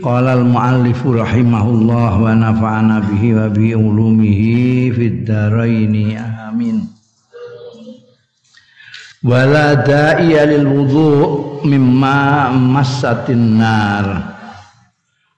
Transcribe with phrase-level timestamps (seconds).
[0.00, 6.88] Qala al-muallif rahimahullah wa nafa'ana bihi wa bi ulumihi fid dharain amin.
[9.20, 14.06] Wala da'iya lil wudu' mimma massatin nar.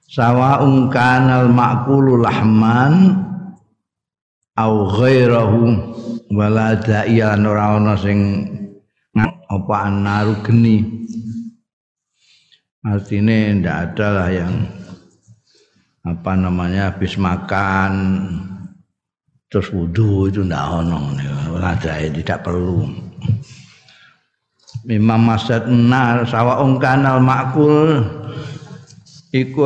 [0.06, 3.18] Sawa'un kana al-ma'kulu lahman
[4.54, 5.74] au ghairahu
[6.30, 8.46] wala da'iya ora ana sing
[9.52, 10.80] apa anaru geni
[12.82, 14.54] artinya tidak ada lah yang
[16.02, 17.92] apa namanya habis makan
[19.46, 21.14] terus wudhu itu tidak ono
[21.62, 22.90] ada tidak perlu.
[24.90, 28.02] Imam Masjid Nar sawa kanal makul
[29.30, 29.62] iku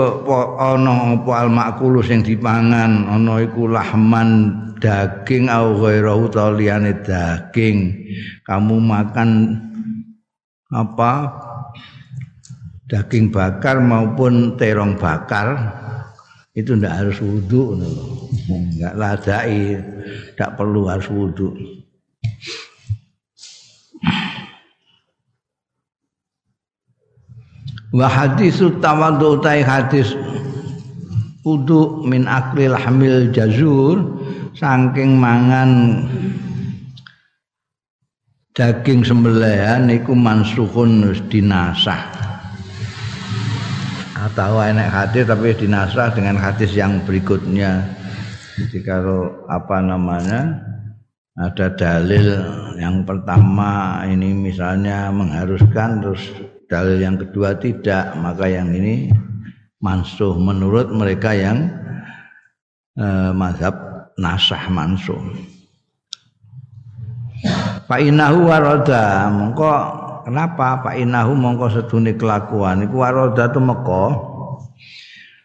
[0.60, 3.08] ono apa al makul sing dipangan.
[3.16, 7.96] Ono iku lahman daging au ghairahu liyane daging.
[8.44, 9.56] Kamu makan
[10.68, 11.12] apa
[12.86, 15.58] daging bakar maupun terong bakar
[16.54, 17.76] itu tidak harus wudhu
[18.46, 19.82] nggak ladai
[20.32, 21.50] tidak perlu harus wudhu
[27.90, 30.14] wa hadis tawadhu tai hadis
[31.42, 33.98] wudhu min aklil hamil jazur
[34.54, 36.00] saking mangan
[38.56, 42.15] daging sembelihan niku mansuhun dinasah
[44.32, 47.84] tahu enak hadis tapi dinasrah dengan hadis yang berikutnya.
[48.56, 50.56] Jadi kalau apa namanya
[51.36, 52.40] ada dalil
[52.80, 56.22] yang pertama ini misalnya mengharuskan terus
[56.66, 59.12] dalil yang kedua tidak maka yang ini
[59.84, 60.32] mansuh.
[60.40, 61.68] Menurut mereka yang
[62.96, 63.76] eh, mazhab
[64.16, 65.20] nasah mansuh.
[67.86, 74.04] Pak Inahu waroda mongko Kenapa Pak Inahu mongko sedune kelakuan iku waroda meko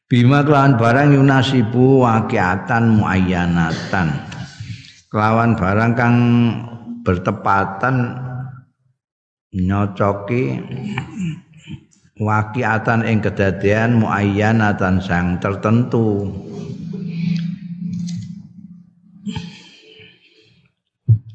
[0.09, 4.09] bima kelawan barang yunasibu wakiatan muayyanatan.
[5.13, 6.15] Kelawan barang kang
[7.05, 8.17] bertepatan
[9.53, 10.65] nyocoki
[12.17, 16.25] wakiatan ing kedadian muayyanatan sang tertentu.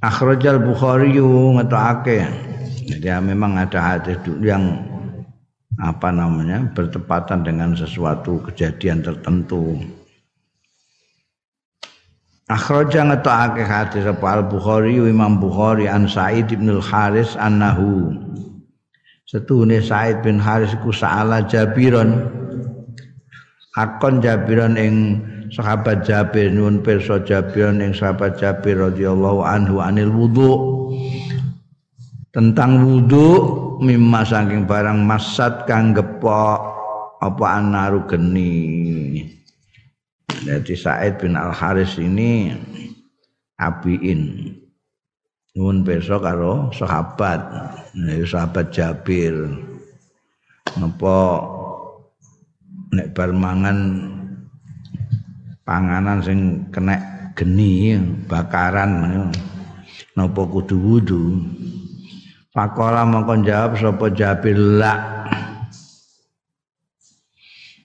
[0.03, 2.46] Akhrajal Bukhari ngetokake jadi
[2.89, 4.83] ya, memang ada hadis yang
[5.77, 9.77] apa namanya bertepatan dengan sesuatu kejadian tertentu.
[12.47, 14.39] Akhraja ngetokake hadis apa?
[14.39, 18.15] Al Bukhari Imam Bukhari an Sa'id bin Al Haris annahu
[19.27, 22.31] Setuhune Sa'id bin Haris ku sa'ala Jabiron.
[23.75, 24.95] Hakon Jabiron ing
[25.51, 30.53] sahabat Jabir nuwun pirsa Jabiron ing sahabat Jabir radhiyallahu anhu anil wudu
[32.37, 36.61] tentang wudhu mimma saking barang masat kang gepok
[37.25, 39.25] apa anaru geni.
[40.45, 42.53] Jadi Said bin Al Haris ini
[43.57, 44.53] abiin
[45.57, 47.41] nuwun besok karo sahabat.
[48.29, 49.33] Sahabat Jabir.
[50.77, 51.41] Napa
[52.93, 53.79] nek bar mangan
[55.65, 57.01] panganan sing kena
[57.33, 57.97] geni
[58.29, 59.33] bakaran
[60.13, 61.25] napa kudu wudu
[62.57, 64.97] Pakola mongko jawab sapa Jabir la.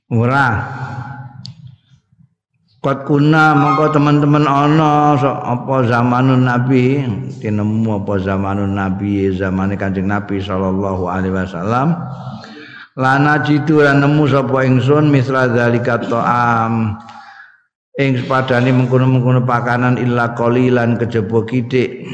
[0.07, 0.47] Ora.
[2.79, 7.03] Kot kuna mongko teman-teman ana apa zamanun Nabi,
[7.43, 11.91] tinemu apa zamanun Nabi, zamane Kanjeng Nabi sallallahu alaihi wasallam.
[12.95, 16.95] Lana jitu lan nemu sapa ingsun misra zalika ta'am.
[17.99, 22.07] Ing sepadane mengkono-mengkono pakanan illa qalilan kejaba kidik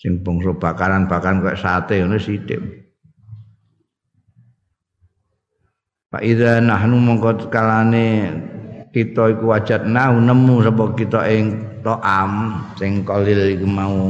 [0.00, 2.56] sing bangsa bakaran-bakaran kok sate ngono sithik.
[6.08, 8.32] Pak Ida nahnu mongko kalane
[8.90, 11.44] kita iku wajat nah nemu sapa kita ing
[11.84, 14.08] to'am sing qalil iku mau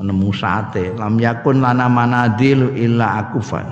[0.00, 0.96] nemu sate.
[0.96, 3.68] Lam yakun lana manadil illa akufan.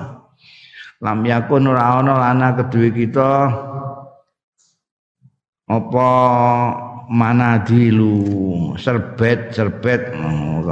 [1.00, 3.50] Lam yakun ora ana lana kedue kita
[5.72, 6.08] apa
[7.08, 8.20] manadilu
[8.76, 10.62] serbet serbet oh,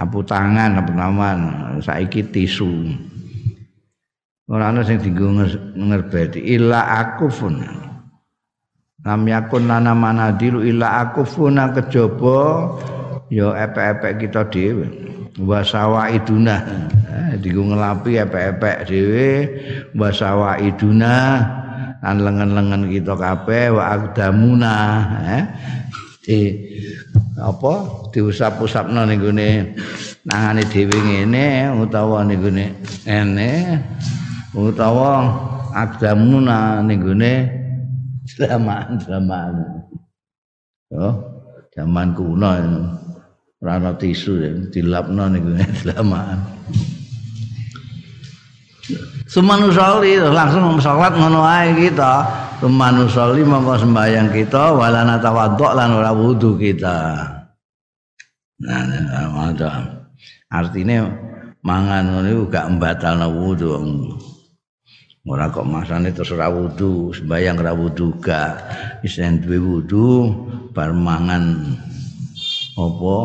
[0.00, 1.38] sapu tangan apa naman
[1.84, 2.88] saiki tisu.
[4.48, 5.44] Ora ana sing dienggo
[5.76, 7.60] ngerbeti illa akufun.
[9.04, 12.72] Lam yakun lana manadilu illa akufuna kejaba
[13.28, 14.88] ya epek-epek kita dhewe.
[15.36, 16.64] Wasawa iduna
[17.06, 19.28] eh, dienggo ngelapi epek-epek dhewe
[19.92, 21.44] wasawa iduna
[22.00, 24.76] lan lengan-lengan kita kabeh wa akdamuna.
[25.28, 25.44] Eh
[26.24, 26.40] di
[27.40, 29.48] apa diusap-usapno ning gone
[30.26, 32.66] nangane dhewe ngene utawa ning gone
[33.06, 33.50] ene
[34.54, 35.10] utawa
[35.74, 37.32] agdamuna ning gone
[38.26, 39.54] zaman-zaman.
[40.90, 41.14] Oh,
[41.70, 42.50] zaman kuno
[43.60, 46.38] ora ana tisu ya, dilapno ning gone zaman.
[49.30, 52.26] Sumanusoli langsung sholat ngono ae kita.
[52.58, 57.39] Sumanusoli mongko sembahyang kita walana tawadhu lan ora wudu kita.
[58.60, 58.84] Nah.
[60.50, 61.08] Artinya
[61.64, 63.72] mangan ngono gak mbatalno wudu.
[65.28, 68.56] ora kok masane terus ora wudu sembayang ora wudu ga
[69.04, 70.32] isen duwe wudu
[70.72, 71.76] bar mangan
[72.80, 73.16] apa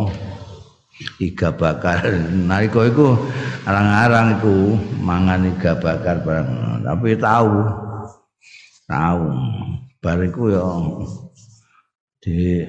[1.24, 2.04] iga bakar
[2.46, 3.16] nalika iku
[3.64, 4.56] arang-arang iku
[5.00, 7.64] mangan iga bakar bareng tapi tahu
[8.86, 9.26] tahu
[10.04, 10.68] bar iku ya
[12.20, 12.60] di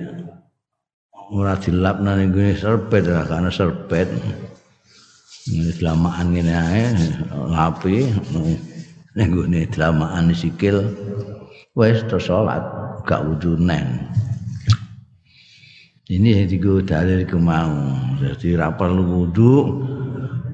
[1.33, 4.11] ora dilapna ning gone serbet ora kana serbet
[5.47, 6.91] Selamaan ini aja,
[7.31, 8.11] ngapi,
[9.15, 10.83] ning gone dlamaan sikil.
[11.79, 12.67] Wis to salat
[13.07, 14.11] gak wudu neng
[16.07, 17.75] ini yang digo dalil ke mau.
[18.23, 19.83] Jadi ra perlu wudu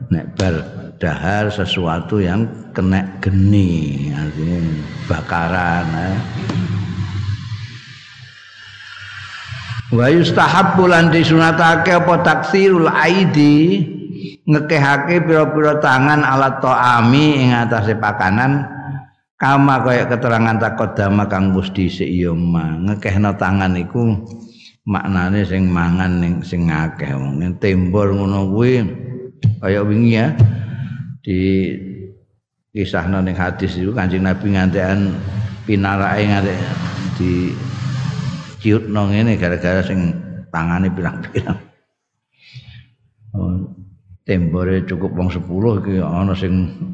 [0.08, 0.54] nek bar
[0.96, 4.60] dahar sesuatu yang kena geni artinya
[5.12, 6.16] bakaran eh.
[9.92, 13.84] Wa yustahabbu lan disunatake apa taksirul aidi?
[14.42, 18.66] Ngekehake pira-pira tangan alat to'ami ing atase pakanan.
[19.38, 24.14] Kama kaya keterangan takut dama kang wis dhisik ya ngekehno tangan iku
[24.86, 27.10] maknane sing mangan ning sing akeh.
[27.10, 28.86] Wong tembor ngono kuwi
[29.58, 30.30] kaya wingi ya
[31.26, 31.70] di
[32.70, 35.10] kisahna ning hadis itu Kanjeng Nabi ngantekan
[35.66, 36.58] pinarake ngantek
[37.18, 37.50] di
[38.62, 40.14] ciutno ngene gara-gara sing
[40.54, 41.72] tangane pirang-pirang
[44.22, 46.52] tembore cukup wong 10 iki ana sing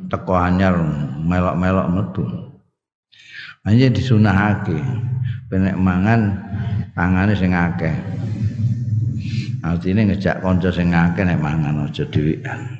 [0.08, 0.80] teko anyar
[1.20, 2.24] melok-melok metu.
[3.68, 4.80] Hanya disunahake
[5.52, 6.40] penek mangan
[6.96, 7.92] tangane sing akeh.
[9.60, 12.77] Artine ngejak kanca sing akeh nek mangan aja dhewean.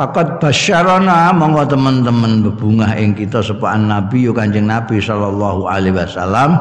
[0.00, 6.56] Fakat basyarana monggo teman-teman bebungah ing kita sepaan Nabi yo Kanjeng Nabi sallallahu alaihi wasallam.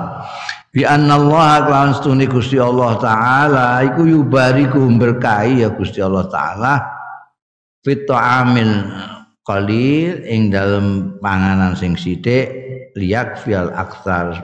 [0.76, 6.84] Bi Allah kelawan stune Gusti Allah taala iku yubariku berkahi ya Gusti Allah taala.
[7.80, 8.92] Fit amil
[9.48, 12.52] qalil ing dalam panganan sing sithik
[13.00, 14.36] liyak fial aksar.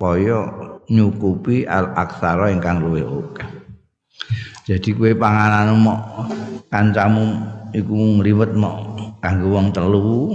[0.00, 0.40] Poyo
[0.88, 3.63] nyukupi al aksara ingkang luwih akeh
[4.64, 6.24] jadi kue panganan mau
[6.72, 7.36] kancamu
[7.76, 10.32] iku ngliwet mau kanggo wong telu.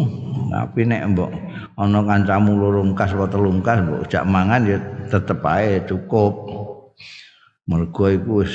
[0.50, 1.32] Tapi nek mbok
[1.78, 4.78] ana kancamu loro kas apa telu kas mbok jak mangan ya
[5.10, 6.34] tetep ae cukup.
[7.66, 8.46] Mergo iku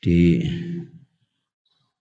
[0.00, 0.40] di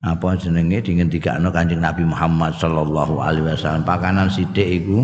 [0.02, 3.84] apa jenenge dingendikane Kanjeng Nabi Muhammad sallallahu alaihi wasallam.
[3.84, 5.04] Pakanan sithik iku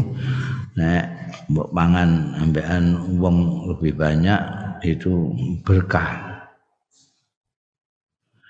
[0.79, 1.03] nek
[1.51, 4.39] mbok pangan ambekan wong lebih banyak
[4.87, 5.35] itu
[5.67, 6.36] berkah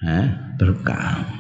[0.06, 0.26] eh
[0.62, 1.38] berkah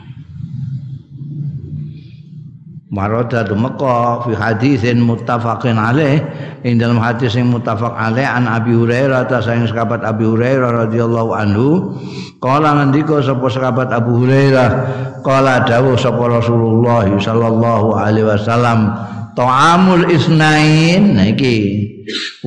[2.87, 6.23] Marada dumeka fi hadisin muttafaqin alaih
[6.63, 11.31] ing dalam hadis sing muttafaq alaih an Abi Hurairah ta sayang sahabat Abi Hurairah radhiyallahu
[11.35, 11.99] anhu
[12.39, 14.69] qala ngendika sapa sahabat Abu Hurairah
[15.19, 18.95] qala dawuh sapa Rasulullah sallallahu alaihi wasallam
[19.35, 21.55] ta'amul isnain iki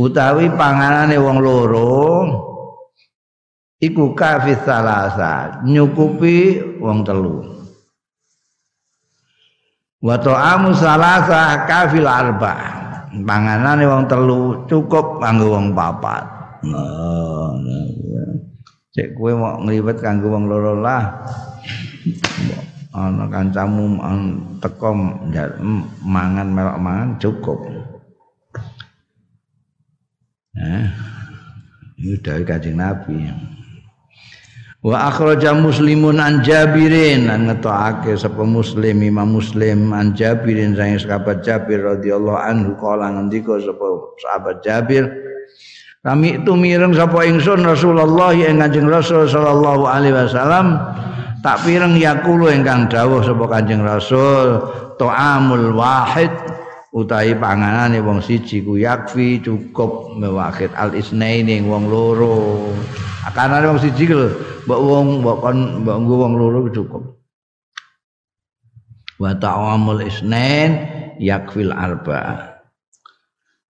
[0.01, 2.50] utawi panganane wong loro
[3.81, 7.43] iku kafis salasa nyukupi wong telu.
[10.01, 12.79] Wa ta'amu salasa kafil arba.
[13.11, 16.23] Panganane wong telu cukup kanggo wong papat.
[16.61, 17.57] Nah,
[18.95, 21.25] cek kowe mau ngliwet kanggo wong loro lah.
[22.91, 24.03] Ana kancamu
[24.63, 24.93] teko
[26.03, 27.59] mangan melok mangan cukup.
[30.51, 30.91] Nah
[32.01, 33.31] ini dari kajing nabi
[34.81, 41.85] wa akhraja muslimun an jabirin ngetokake sapa muslim imam muslim an jabirin sang sahabat jabir
[41.85, 43.87] radhiyallahu anhu kala ngendika sapa
[44.25, 45.05] sahabat jabir
[46.01, 50.81] kami itu mireng sapa ingsun Rasulullah yang kanjeng Rasul sallallahu alaihi wasallam
[51.45, 54.65] tak pireng yakulu ingkang dawuh sapa Kanjeng Rasul
[54.97, 56.33] ta'amul wahid
[56.91, 62.67] utahi panganane wong siji ku yakfi cukup mewakit al isnaini wong loro.
[63.27, 64.31] Akanane wong siji lho
[64.67, 67.05] mbok wong mbok kon mbok wong loro cukup.
[69.21, 70.71] Wa ta'amul isnain
[71.21, 72.51] yakfil arba.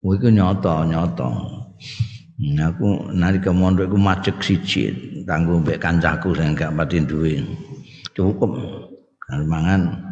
[0.01, 1.29] Wah, itu nyata, nyata.
[2.41, 4.89] Nah, aku nalika mondok iku macek siji
[5.29, 7.45] kanggo mbek kancaku sing gak pati duwe.
[8.17, 8.57] Cukup.
[9.31, 10.10] Mangan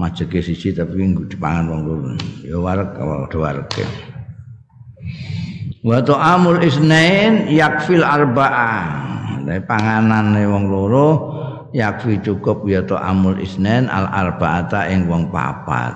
[0.00, 2.08] maceke siji tapi nggo dipangan wong loro.
[2.40, 2.96] Ya warek
[3.28, 3.68] do warek.
[5.84, 9.12] Wa ta'amul isnain yakfil arba'ah.
[9.44, 11.08] Dari panganane wong loro
[11.76, 15.92] yakfi cukup ya ta'amul isnain al arba'ata ing wong papat.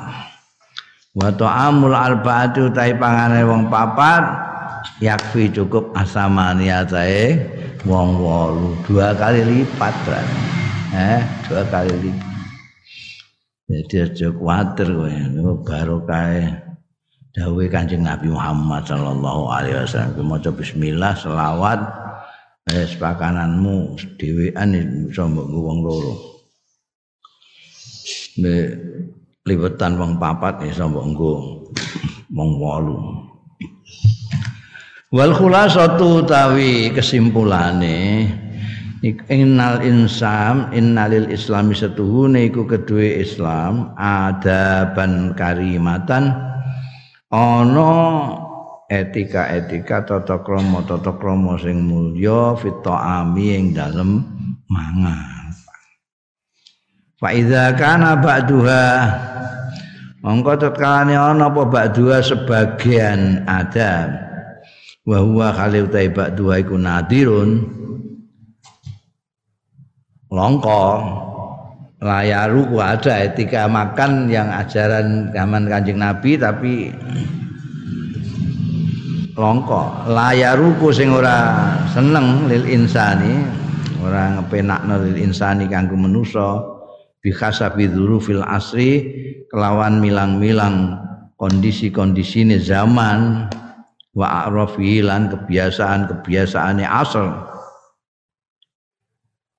[1.17, 4.53] Wa ta'amul arba'atu tai pangane wong papat
[5.01, 7.41] yakfi cukup asamani atae
[7.89, 9.97] wong wolu dua kali lipat
[10.93, 12.34] eh dua kali lipat
[13.65, 15.11] jadi aja kuatir kowe
[15.65, 16.65] barokah
[17.35, 21.81] dawuh Kanjeng Nabi Muhammad sallallahu alaihi wasallam maca bismillah selawat
[22.71, 24.71] eh pakananmu dhewean
[25.11, 26.15] iso mbok wong loro.
[28.41, 28.67] Nek
[29.45, 31.33] liwetan wong papat iso mbok nggo
[32.33, 32.97] wong wolu.
[35.15, 38.27] Wal khulasatu tawi kesimpulane
[39.29, 46.33] innal insam innalil islami setuhune iku kedue Islam adaban karimatan
[47.29, 47.93] ana
[48.89, 54.25] etika-etika tata krama tata krama sing mulya fit ami ing dalem
[54.73, 55.53] mangan.
[57.21, 58.85] Fa iza kana ba'duha
[60.25, 64.13] mongko tetkane ana apa ba'duha sebagian adab
[65.05, 67.65] wa huwa khali utai ba'du iku nadirun
[70.35, 70.83] longko
[72.03, 76.91] layaru ada etika makan yang ajaran zaman kanjeng nabi tapi
[79.39, 83.47] longko layaruku sing ora seneng lil insani
[84.03, 86.61] ora ngepenakno lil insani kanggo manusa
[87.23, 89.07] bi khasabi dzurufil asri
[89.49, 90.99] kelawan milang-milang
[91.39, 93.49] kondisi-kondisine zaman
[94.15, 97.54] wa a'rafi lan kebiasaan-kebiasaane asal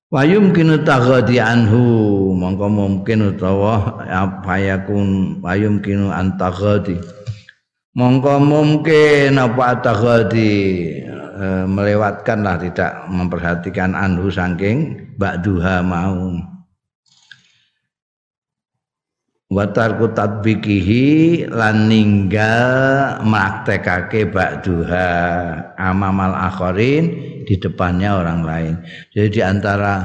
[0.06, 6.94] wa yumkinu taghadi anhu mongko mungkin utawa apa yakun wa yumkinu antaghadi
[7.98, 10.54] mongko mungkin apa taghadi
[11.10, 16.38] e, melewatkanlah tidak memperhatikan anhu saking ba'duha mau
[19.50, 25.10] watarku tatbikihi lan ninggal maktekake ba'duha
[25.74, 28.74] amamal akhirin di depannya orang lain.
[29.14, 30.04] Jadi di antara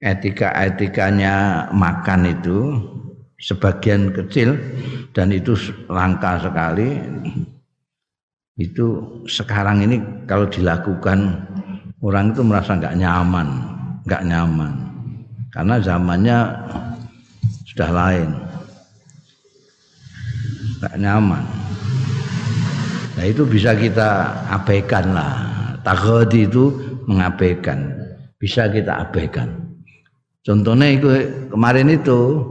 [0.00, 2.58] etika-etikanya makan itu
[3.42, 4.54] sebagian kecil
[5.10, 5.58] dan itu
[5.90, 7.02] langka sekali.
[8.54, 9.98] Itu sekarang ini
[10.30, 11.42] kalau dilakukan
[11.98, 13.48] orang itu merasa nggak nyaman,
[14.06, 14.72] nggak nyaman.
[15.50, 16.38] Karena zamannya
[17.74, 18.30] sudah lain
[20.78, 21.42] nggak nyaman
[23.18, 25.53] nah itu bisa kita abaikan lah
[25.84, 26.72] taghadi itu
[27.04, 27.92] mengabaikan.
[28.40, 29.64] Bisa kita abaikan.
[30.44, 31.08] Contohnya itu
[31.48, 32.44] kemarin itu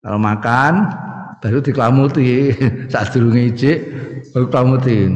[0.00, 0.88] kalau makan
[1.40, 2.52] baru diklamuti.
[2.92, 3.78] Saat dulu ngijik
[4.36, 5.08] baru klamuti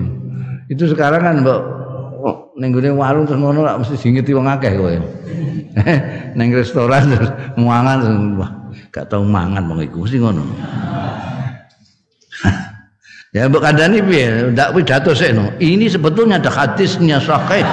[0.70, 1.60] itu sekarang kan mbak
[2.22, 2.54] oh,
[2.94, 4.94] warung terus ngono mesti dingeti wong akeh kowe.
[6.38, 7.98] Neng restoran terus muangan
[8.38, 8.50] wah
[8.94, 10.46] gak tau mangan wong iku mesti ngono.
[13.34, 14.54] Ya mbok kandhani piye?
[14.54, 15.50] Ndak pidato sekno.
[15.58, 17.62] Ini sebetulnya ada hadisnya sahih.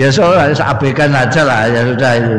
[0.00, 2.38] ya soalnya abaikan aja lah ya sudah itu.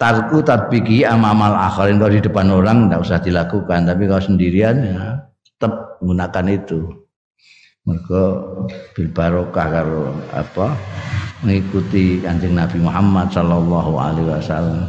[0.00, 5.28] Tarku tatbiki amamal akhirin kalau di depan orang tidak usah dilakukan tapi kalau sendirian ya
[5.44, 6.80] tetap menggunakan itu
[7.84, 8.22] mereka
[8.96, 10.72] bil barokah karo apa
[11.44, 14.88] mengikuti kanjeng Nabi Muhammad Sallallahu Alaihi Wasallam.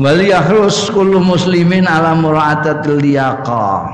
[0.00, 3.84] Wali yahrus kullu muslimin ala mura'atatil liyaqah.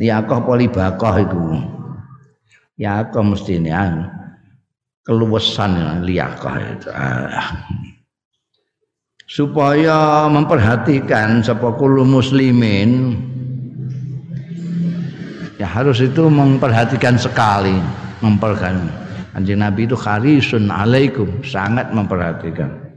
[0.00, 1.60] Liyaqah polibaqah itu.
[2.80, 3.68] Liyaqah mesti ini
[5.04, 6.88] keluasan liyaqah itu.
[9.28, 13.20] Supaya memperhatikan sapa kullu muslimin
[15.60, 17.76] ya harus itu memperhatikan sekali
[18.24, 18.88] memperhatikan
[19.30, 22.89] Anjing Nabi itu kharisun alaikum sangat memperhatikan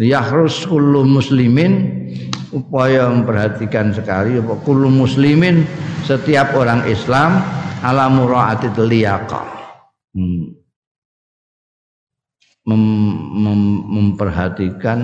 [0.00, 2.00] ya harus kullu muslimin
[2.56, 5.68] upaya memperhatikan sekali kullu muslimin
[6.08, 7.44] setiap orang Islam
[7.84, 9.60] ala muraatil liyaqa.
[12.68, 12.82] Mem,
[13.40, 14.98] mem, memperhatikan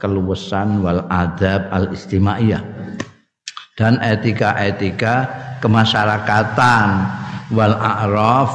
[0.00, 2.62] keluasan wal adab al istimaiyah
[3.76, 5.28] dan etika-etika
[5.60, 6.88] kemasyarakatan
[7.52, 8.50] wal a'raf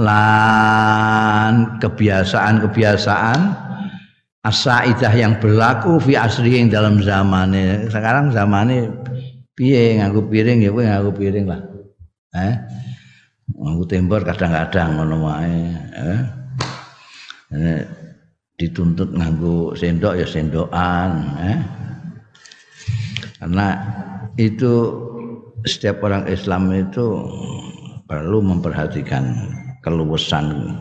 [0.00, 3.69] lan kebiasaan-kebiasaan
[4.40, 8.88] asaidah yang berlaku fi asri yang dalam zamannya sekarang zamannya
[9.52, 10.00] piye?
[10.00, 11.60] Nganggo piring ya kowe nganggo piring lah.
[12.36, 12.54] Eh?
[13.52, 15.58] Nganggo tembor kadang-kadang ngono wae
[17.50, 17.82] eh
[18.60, 21.58] dituntut nganggo sendok ya sendokan eh?
[23.40, 23.68] Karena
[24.36, 24.72] itu
[25.64, 27.24] setiap orang Islam itu
[28.04, 29.32] perlu memperhatikan
[29.80, 30.76] keluasan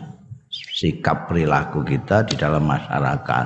[0.80, 3.46] sikap perilaku kita di dalam masyarakat.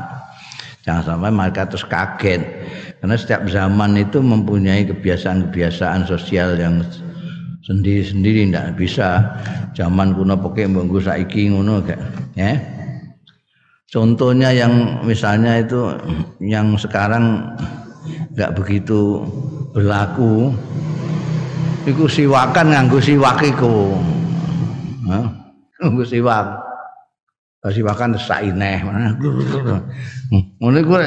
[0.86, 2.46] Jangan sampai mereka terus kaget.
[3.02, 6.86] Karena setiap zaman itu mempunyai kebiasaan-kebiasaan sosial yang
[7.66, 9.34] sendiri-sendiri tidak bisa
[9.74, 11.82] zaman kuno pakai mbunggu saiki ngono
[12.38, 12.54] ya.
[13.90, 15.96] Contohnya yang misalnya itu
[16.44, 17.56] yang sekarang
[18.36, 19.24] nggak begitu
[19.72, 20.52] berlaku
[21.88, 23.96] iku siwakan nganggo siwak iku.
[26.04, 26.73] Siwak.
[27.64, 28.84] Siwakan saineh.
[30.60, 31.00] Ngono iku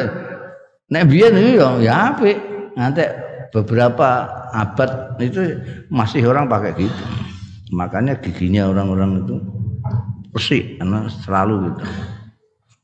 [0.88, 2.36] nek biyen iki ya ya apik.
[2.76, 3.04] Nanti
[3.52, 4.24] beberapa
[4.56, 5.60] abad itu
[5.92, 7.04] masih orang pakai gitu.
[7.76, 9.36] Makanya giginya orang-orang itu
[10.32, 11.84] bersih karena selalu gitu.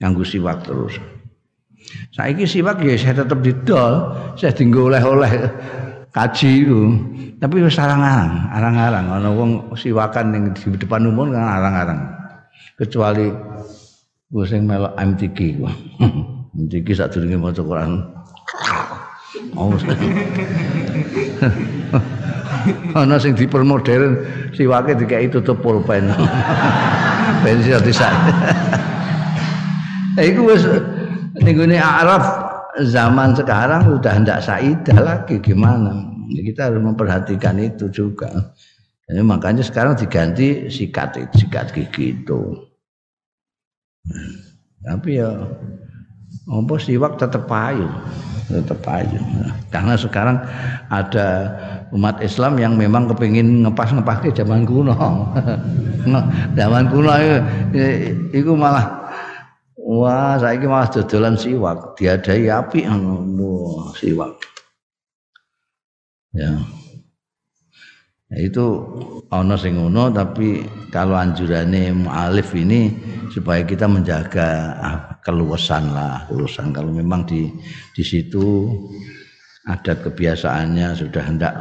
[0.05, 1.01] Nganggo siwak terus.
[2.13, 5.49] Saiki siwak ya saya tetap didol, saya tinggal oleh-oleh
[6.13, 6.81] kaji itu.
[7.41, 12.22] Tapi wis arang-arang, arang-arang ana wong siwakan ning di depan umum kan arang-arang.
[12.79, 13.29] Kecuali
[14.33, 15.39] gue sing melok MTQ.
[16.63, 17.91] MTQ sadurunge maca Quran.
[19.57, 19.73] Oh.
[22.95, 24.23] Ana sing dipermodern
[24.55, 26.13] siwake dikai tutup pulpen.
[27.43, 28.15] Ben iso disak.
[30.15, 30.63] Iku wis
[31.43, 32.23] ning Arab
[32.87, 35.91] zaman sekarang udah ndak saidah lagi gimana?
[36.33, 38.55] Ya, kita harus memperhatikan itu juga.
[39.11, 42.55] Jadi makanya sekarang diganti sikat sikat gigi itu.
[44.83, 45.31] Tapi ya
[46.49, 47.87] apa siwak tetap payu,
[48.51, 49.19] tetap payu.
[49.71, 50.43] Karena sekarang
[50.91, 51.55] ada
[51.95, 54.95] umat Islam yang memang kepingin ngepas-ngepas ke zaman kuno.
[56.59, 57.15] zaman kuno
[58.35, 59.07] itu malah
[59.79, 64.35] wah saya malah dodolan siwak, diadai api wah siwak.
[66.33, 66.55] Ya.
[68.33, 68.65] Ya itu
[69.29, 72.89] ono sing ngono tapi kalau anjurannya mualif ini
[73.29, 76.73] supaya kita menjaga ah, keluasan lah keluasan.
[76.73, 77.49] Kalau memang di
[77.93, 78.69] di situ
[79.69, 81.53] adat kebiasaannya sudah hendak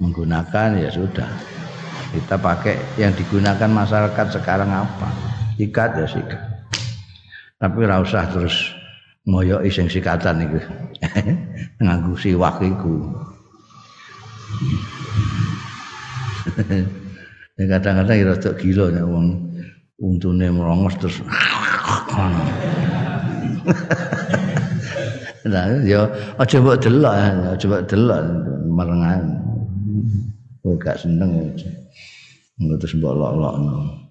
[0.00, 1.28] menggunakan ya sudah.
[2.14, 5.08] Kita pakai yang digunakan masyarakat sekarang apa?
[5.58, 6.40] Sikat ya sikat.
[7.58, 8.72] Tapi ora usah terus
[9.24, 10.60] ngoyoki sing sikatan iku.
[11.82, 13.24] Nganggo siwak iku
[17.58, 19.26] ya kadang-kadang ya rada gila nek wong
[20.02, 21.18] untune merongos terus
[25.44, 26.08] Nah, ya
[26.40, 27.12] aja mbok delok,
[27.52, 28.20] aja mbok delok
[28.64, 29.22] merengan.
[30.64, 31.68] Oh, gak seneng ya.
[32.80, 34.04] Terus mbok lok-lokno.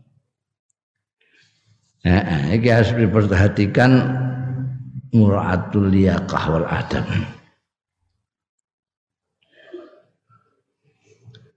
[2.06, 3.92] Eh, iki harus diperhatikan
[5.10, 7.06] muraatul liyaqah wal adab.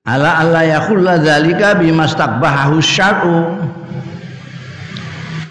[0.06, 3.58] Ala alla yakhulla dzalika bimastaqbahu syar'u.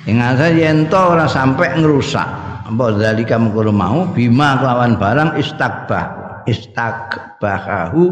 [0.08, 2.30] Ing asa yen to ora sampe ngrusak
[2.65, 4.08] apa dzalika mengkono mau?
[4.15, 8.04] Bima kelawan barang istaqbah istaqbahu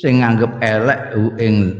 [0.00, 1.00] sing nganggep elek
[1.40, 1.76] ing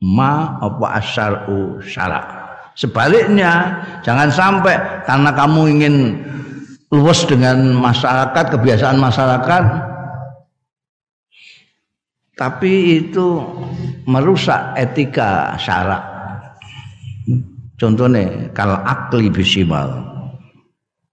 [0.00, 2.24] ma apa asyar'u syarak
[2.72, 5.94] sebaliknya jangan sampai karena kamu ingin
[6.88, 9.64] luwes dengan masyarakat kebiasaan masyarakat
[12.40, 13.44] tapi itu
[14.08, 16.00] merusak etika syarak.
[17.76, 20.08] Contohnya kalau akli bisimal.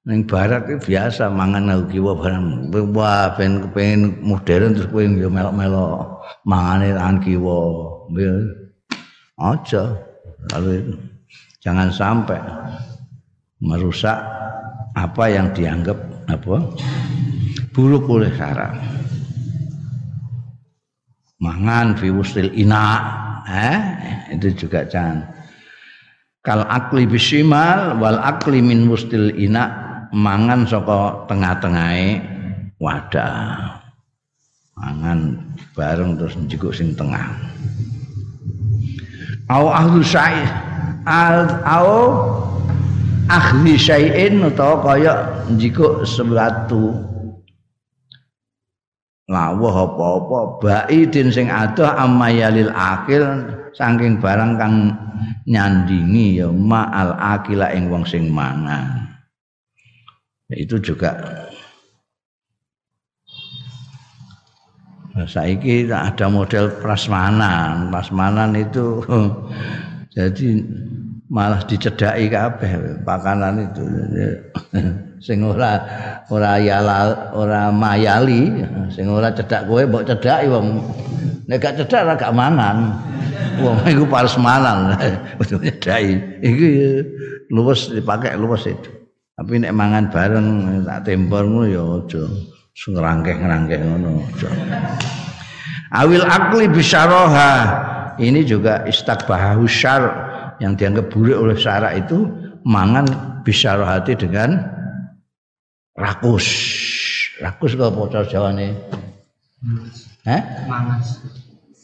[0.07, 2.71] Neng barat itu biasa mangan aku kiwa barang.
[2.95, 6.23] Wah ben kepengen modern terus kowe yo melok-melok.
[6.47, 7.59] Mangane tangan kiwa.
[9.35, 9.83] Aja.
[10.55, 10.93] Lalu itu.
[11.59, 12.39] Jangan sampai
[13.59, 14.15] merusak
[14.95, 15.99] apa yang dianggap
[16.31, 16.55] apa?
[17.75, 18.96] Buruk oleh syarak
[21.41, 22.85] mangan fi wusil ina.
[23.47, 23.79] Eh
[24.35, 25.23] itu juga jangan.
[26.43, 29.85] Kal akli bisimal wal akli min wustil ina.
[30.15, 32.23] Mangan saka tengah-tengahe
[32.79, 33.83] wadah.
[34.79, 35.35] Mangan
[35.75, 37.27] bareng terus njikuk sing tengah.
[39.51, 40.47] Au ahlu sa'i
[41.67, 41.91] au
[43.27, 45.13] akhli syai'in utawa kaya
[45.51, 46.95] njikuk sesuatu
[49.27, 50.39] lawuh apa-apa.
[50.63, 53.23] Baidin sing adoh amayalil akil
[53.75, 54.75] saking barang kang
[55.47, 59.07] nyandingi ya ma'al akila ing wong sing mangan.
[60.51, 61.11] Itu juga.
[65.17, 67.89] Saiki ada model prasmanan.
[67.89, 69.01] Prasmanan itu
[70.15, 70.61] jadi
[71.27, 73.83] malah dicedaki kabeh pakanan itu
[75.17, 75.81] sing ora
[76.29, 80.81] ora yala ora mayali sing ora cedak kowe mbok cedaki wong.
[81.47, 82.77] Nek gak cedak ora gak mangan.
[83.57, 84.93] Wong iku prasmanan
[85.41, 86.69] betul cedaki iki
[87.49, 88.91] luwes dipakai luwes itu.
[89.37, 90.47] Tapi nek mangan bareng
[90.85, 92.23] tak tempor ngono ya aja.
[92.77, 94.49] Ngerangkeh-ngerangkeh ngono aja.
[95.93, 97.51] Awil akli bisyaraha
[98.17, 100.25] ini juga istakbahu syar.
[100.57, 102.25] Yang dianggap buruk oleh syara itu
[102.65, 103.05] mangan
[103.45, 104.76] bisyarahati dengan
[105.97, 106.45] rakus.
[107.41, 108.77] Rakus kok apa cara jawane?
[110.29, 111.07] Eh mangas.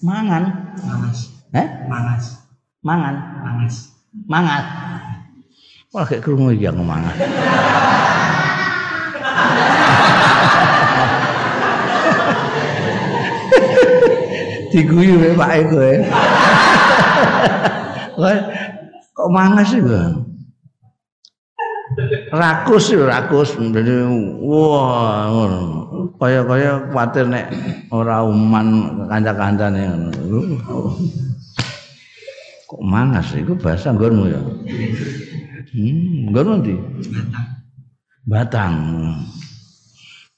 [0.06, 0.44] Mangan?
[0.86, 1.20] Mangas.
[1.58, 2.26] Eh mangas.
[2.86, 3.16] Mangan?
[3.42, 3.76] Mangas.
[4.30, 4.64] Mangat.
[5.94, 7.18] Wah kayak kerungu yang mangan.
[14.74, 16.02] diguyu ya Pak Eko ya.
[19.14, 20.23] kok mangas sih bang?
[22.34, 24.06] Rakus ya rakus, jadi
[24.42, 25.30] wah
[26.18, 27.54] kaya kaya khawatir nek
[27.94, 29.86] ora uman kanca nih.
[32.74, 34.42] Kok mangas itu bahasa nggonmu ya?
[35.74, 36.74] Hmm, nggon nanti?
[38.26, 38.74] Batang.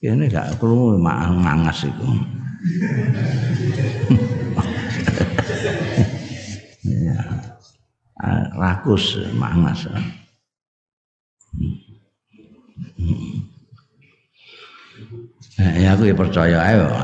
[0.04, 2.06] Ini gak perlu mangas itu.
[7.08, 7.24] ya.
[8.56, 9.84] Rakus mangas.
[15.56, 16.86] Nah, ya aku ya percaya ayo.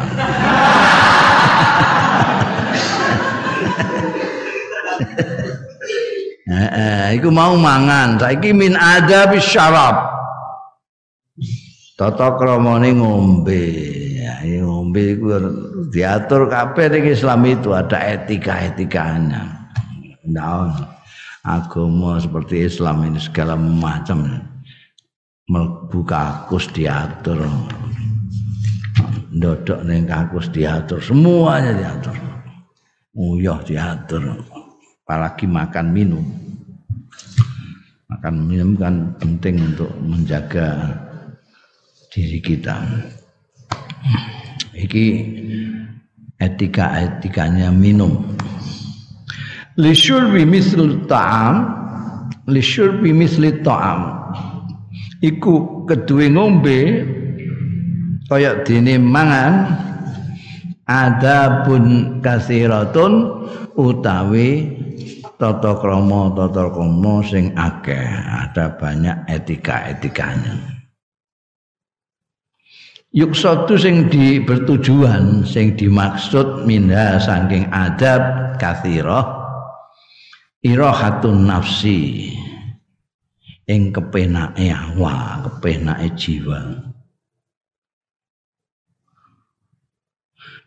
[6.53, 8.21] Eh, iku mau mangan.
[8.21, 9.97] Saiki min ada bisyarab.
[11.97, 13.65] Tata kramane ngombe.
[14.21, 15.27] Ya, ngombe iku
[15.89, 19.49] diatur kabeh ning Islam itu ada etika-etikanya.
[20.29, 20.77] Nah,
[21.43, 24.23] agama seperti Islam ini segala macam
[25.51, 27.43] mlebu kakus diatur.
[29.33, 32.15] Ndodok ning kakus diatur, semuanya diatur.
[33.13, 34.23] Uyah diatur.
[35.03, 36.25] Apalagi makan minum.
[38.09, 40.95] Makan minum kan penting untuk menjaga
[42.13, 42.77] diri kita.
[44.73, 45.07] Iki
[46.39, 48.21] etika-etikanya minum.
[49.81, 51.81] Lisyurbi misl ta'am
[52.45, 54.21] Lisyurbi misli ta'am.
[55.25, 57.07] Iku kedua ngombe
[58.29, 59.73] Kaya dini mangan
[60.85, 63.13] Ada pun kasiratun
[63.79, 64.51] Utawi
[65.41, 68.07] Tata kromo Tata kromo sing akeh.
[68.47, 70.55] Ada banyak etika-etikanya.
[73.11, 79.42] Yuk satu sing di bertujuan sing dimaksud minha saking adab kathirah
[80.63, 82.31] irahatun nafsi
[83.67, 86.61] ing kepenake awak, kepenake jiwa.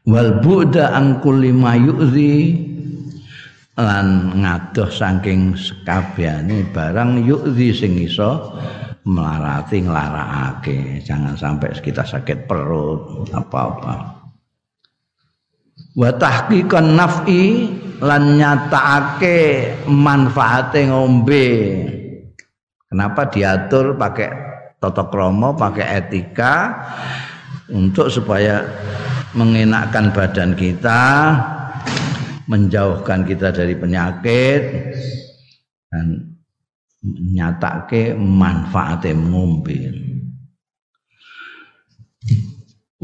[0.05, 1.49] Wal bu'da an kulli
[3.75, 4.07] lan
[4.39, 8.53] ngadoh saking sekabehane barang yu'zi sing iso
[9.03, 11.01] melarati nglarakake.
[11.01, 13.95] Jangan sampai kita sakit perut apa-apa.
[15.95, 17.43] Wa tahqiqan naf'i
[18.01, 19.39] lan nyatakake
[19.87, 21.47] manfaate ngombe.
[22.89, 24.29] Kenapa diatur pakai
[24.79, 26.55] tata krama, pakai etika
[27.71, 28.61] untuk supaya
[29.35, 31.33] mengenakkan badan kita,
[32.47, 34.61] menjauhkan kita dari penyakit
[35.91, 36.35] dan
[37.05, 39.79] nyatake manfaate ngombe.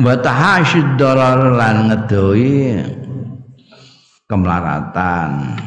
[0.01, 2.79] Wa tahasyid darar lan ngedoi
[4.31, 5.59] kemelaratan.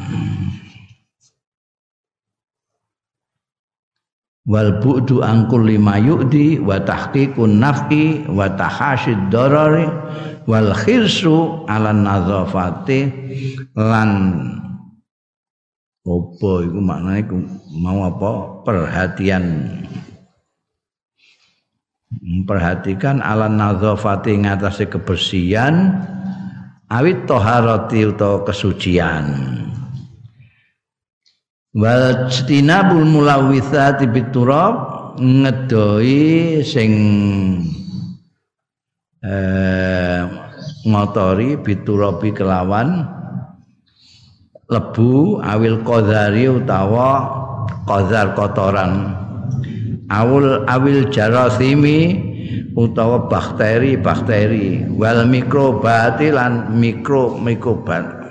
[4.45, 9.89] Wal bu'du angkul lima yu'di wa tahqiqun naf'i wa tahasyid darari
[10.45, 13.09] wal khirsu ala nazafati
[13.73, 14.09] lan
[16.05, 17.25] opo iku maknane
[17.73, 18.61] mau apa?
[18.65, 19.45] Perhatian.
[22.21, 26.05] Memperhatikan ala nazafati ngatasi kebersihan
[26.89, 29.25] awit toharati utawa kesucian.
[31.75, 34.75] Wal tinabul mulawithati biturab
[35.19, 36.91] ngedoi sing
[39.19, 40.23] eh,
[40.87, 43.03] ngotori biturabi kelawan
[44.71, 47.09] lebu awil qadari utawa
[47.83, 49.11] qadar kotoran.
[50.05, 52.34] Awul awil jarasimi
[52.75, 54.85] utawa bakteri bakteri.
[54.95, 58.25] Wal mikrobati lan mikro mikrobat.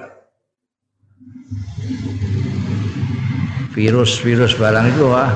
[3.74, 5.34] Virus-virus barang itu wah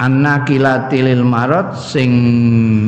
[0.00, 2.08] Anakilati lil marot sing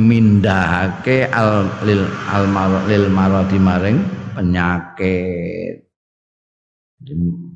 [0.09, 4.01] mindahake al lil al marot lil marot maring
[4.33, 5.85] penyakit.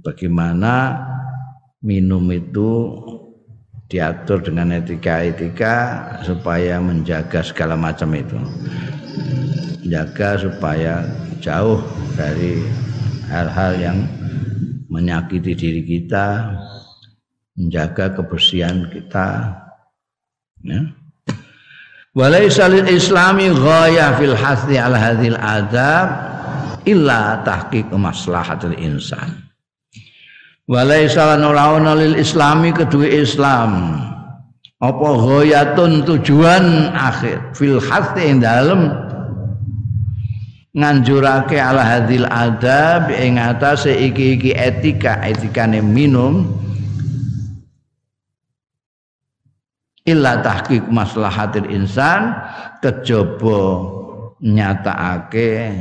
[0.06, 0.94] Bagaimana
[1.82, 2.70] minum itu
[3.88, 5.76] diatur dengan etika-etika
[6.28, 8.40] supaya menjaga segala macam itu.
[9.88, 11.08] Jaga supaya
[11.40, 11.80] jauh
[12.20, 12.60] dari
[13.32, 14.00] hal-hal yang
[14.92, 16.52] menyakiti diri kita,
[17.56, 19.56] menjaga kebersihan kita.
[20.68, 20.84] Ya.
[22.12, 26.08] Walaysa lil islami ghayah fil hasdi ala hadhil adab
[26.84, 29.47] illa tahqiq maslahatil insan.
[30.68, 34.04] Walaysa lan ora lil islami kedua Islam.
[34.84, 37.56] Apa ghayatun tujuan akhir.
[37.56, 38.92] Fil hasdi ing dalem.
[40.76, 45.24] Nganjurake ala hadil adab ing atase iki-iki etika.
[45.24, 46.52] Etikane minum.
[50.04, 52.36] Illa tahqiq maslahatil insan.
[52.84, 53.88] Kejaba
[54.44, 55.74] nyatakake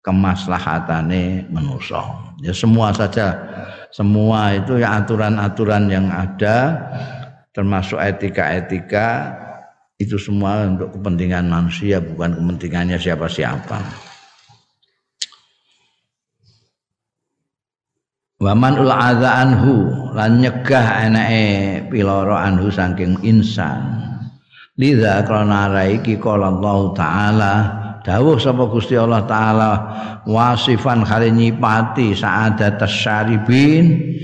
[0.00, 3.34] kemaslahatane manusia ya semua saja
[3.90, 6.76] semua itu ya aturan-aturan yang ada
[7.56, 9.34] termasuk etika-etika
[9.98, 13.82] itu semua untuk kepentingan manusia bukan kepentingannya siapa-siapa.
[18.38, 21.42] Waman ul adza anhu lan nyegah anake
[21.90, 23.98] piloro anhu saking insan.
[24.78, 27.54] Lidza krana raiki qala Allah taala
[28.04, 29.72] dawuh sapa Gusti Allah taala
[30.24, 34.14] wasifan kali nyipati saadat syaribin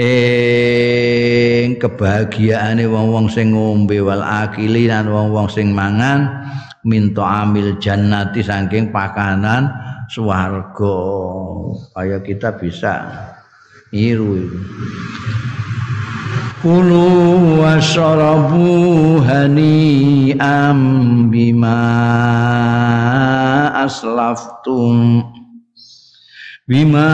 [0.00, 6.48] ing kebahagiaane wong-wong sing ngombe wal akili lan wong-wong sing mangan
[6.84, 9.68] minta amil jannati saking pakanan
[10.08, 10.96] swarga.
[11.92, 13.04] Kaya kita bisa
[13.92, 14.48] niru
[16.60, 20.80] Kulu wasyarabu hani am
[21.32, 21.80] bima
[23.80, 25.24] aslaftum
[26.68, 27.08] bima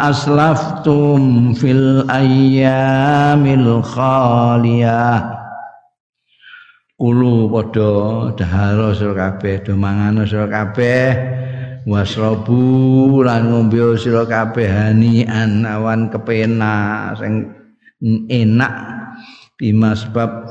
[0.00, 5.20] aslaftum fil ayyamil khaliyah
[6.96, 7.92] Kulu padha
[8.40, 11.12] dahara sira kabeh do mangan sira kabeh
[11.84, 17.63] wasrabu lan ngombe sira kabeh hanian awan kepenak sing
[18.28, 18.74] enak.
[19.54, 20.44] Bima sebab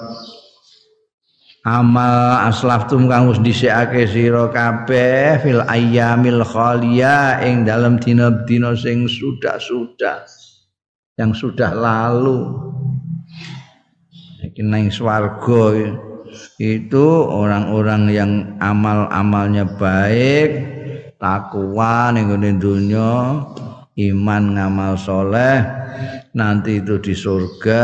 [1.64, 10.24] amal aslaftum kang wis dhisikake sira kabeh fil ayyamil khalia ing dalam dina-dina sing sudah-sudah
[11.20, 12.52] yang sudah lalu.
[14.44, 15.64] Iki nang swarga
[16.60, 20.52] itu orang-orang yang amal-amalnya baik
[21.22, 22.28] takwa ning
[22.60, 23.40] dunya
[23.94, 25.62] iman ngamal soleh
[26.34, 27.84] nanti itu di surga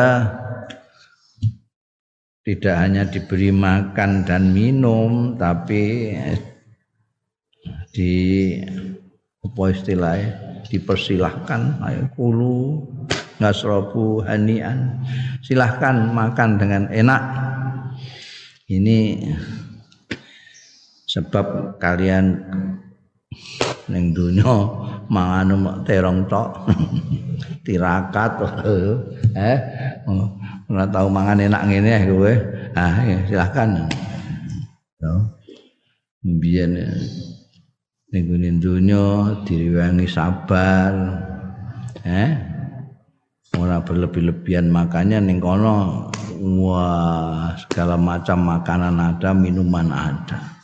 [2.41, 6.15] tidak hanya diberi makan dan minum tapi
[7.93, 8.13] di
[9.45, 12.85] apa istilahnya dipersilahkan ayo kulu
[13.39, 14.99] ngasrobu hanian
[15.39, 17.23] silahkan makan dengan enak.
[18.69, 19.17] Ini
[21.09, 22.37] sebab kalian
[23.89, 24.53] neng dunia
[25.09, 26.69] mangan terong tok
[27.65, 28.31] tirakat
[29.35, 29.59] eh
[30.69, 32.33] ora tau mangan enak ngene ya kowe.
[32.77, 33.89] Ah ya silakan.
[35.01, 35.13] Yo.
[36.21, 36.77] Mbiyen
[38.13, 39.03] ning gone donya
[39.49, 40.93] direwangi sabar.
[42.05, 42.31] Eh?
[43.57, 46.07] Ora berlebih-lebihan makanya ning kono
[46.39, 50.58] wah segala macam makanan ada, minuman ada.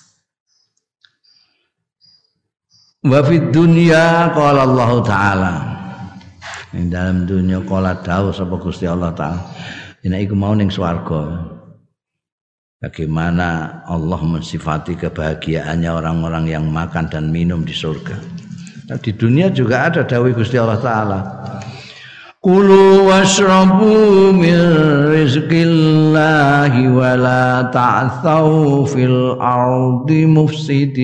[3.06, 5.54] Wa fid dunya qala Allah taala.
[6.74, 9.46] Ing dalam dunia qala dawuh sapa Gusti Allah taala.
[10.02, 11.54] Ina iku mau ning swarga.
[12.82, 18.13] Bagaimana Allah mensifati kebahagiaannya orang-orang yang makan dan minum di surga.
[18.86, 21.20] Nah, di dunia juga ada dawai Gusti Allah Ta'ala.
[22.46, 24.54] Kulu washrabu min
[25.10, 31.02] rizqillahi wa la ta'thaw fil ardi mufsidin.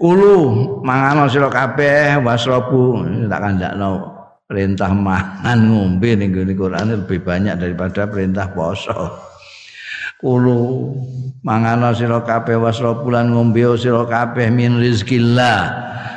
[0.00, 4.00] Kulu mangan sira kabeh wasrobu tak kandakno
[4.48, 8.96] perintah mangan ngombe ning Quran lebih banyak daripada perintah poso.
[10.16, 10.88] Kulu
[11.44, 15.68] mangan sira kabeh wasrobu lan ngombe sira kabeh min rizkillah.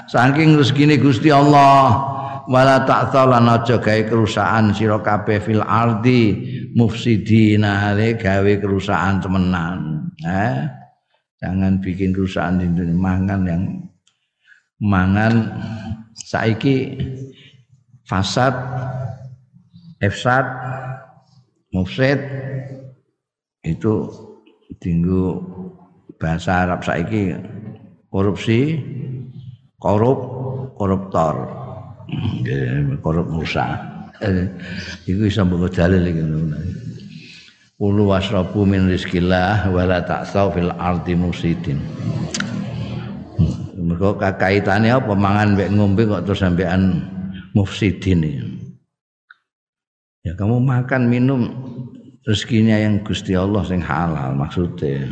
[0.07, 2.07] Saking rezekine Gusti Allah
[2.47, 6.39] wala ta'thalan aja gawe kerusakan sira kabeh fil ardi
[6.71, 10.07] mufsidina gawe kerusakan temenan.
[10.23, 10.82] Eh?
[11.43, 12.95] Jangan bikin kerusakan di dunia.
[12.95, 13.63] Mangan yang
[14.79, 15.51] mangan
[16.15, 16.95] saiki
[18.07, 18.55] fasad,
[19.99, 20.47] efsad,
[21.75, 22.15] mufsid
[23.67, 24.07] itu
[24.79, 25.43] tinggu
[26.15, 27.35] bahasa Arab saiki
[28.07, 28.79] korupsi,
[29.83, 30.19] korup,
[30.79, 31.35] koruptor,
[33.03, 33.91] korup musa.
[34.23, 34.47] Eh,
[35.03, 36.23] itu bisa mbok dalil iki
[37.73, 41.81] Kulu wasrabu min rizkillah wala ta'thaw fil ardi musidin.
[43.83, 47.03] Mergo kakaitane apa mangan mek ngombe kok terus sampean
[47.51, 48.45] mufsidin ya.
[50.23, 51.51] Ya kamu makan minum
[52.23, 55.11] rezekinya yang Gusti Allah sing halal maksudnya.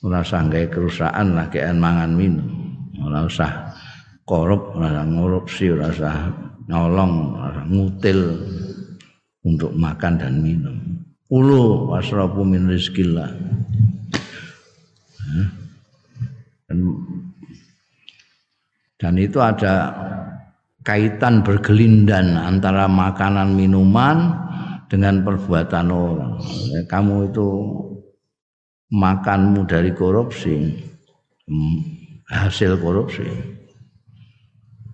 [0.00, 2.48] Ora usah gawe kerusakan lah kean mangan minum.
[3.04, 3.76] Ora usah
[4.24, 6.32] korup, ora ngorupsi, ora usah
[6.64, 8.20] nyolong, ora ngutil
[9.44, 10.99] untuk makan dan minum.
[11.30, 13.30] Ulu wasrabu min rizkillah.
[16.66, 16.78] Dan,
[18.98, 19.94] dan itu ada
[20.82, 24.34] kaitan bergelindan antara makanan minuman
[24.90, 26.34] dengan perbuatan orang.
[26.90, 27.48] Kamu itu
[28.90, 30.66] makanmu dari korupsi,
[31.46, 31.78] hmm,
[32.26, 33.26] hasil korupsi.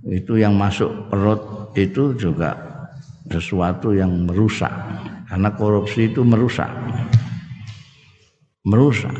[0.04, 2.54] Itu yang masuk perut itu juga
[3.32, 4.70] sesuatu yang merusak
[5.26, 6.70] karena korupsi itu merusak.
[8.66, 9.14] Merusak.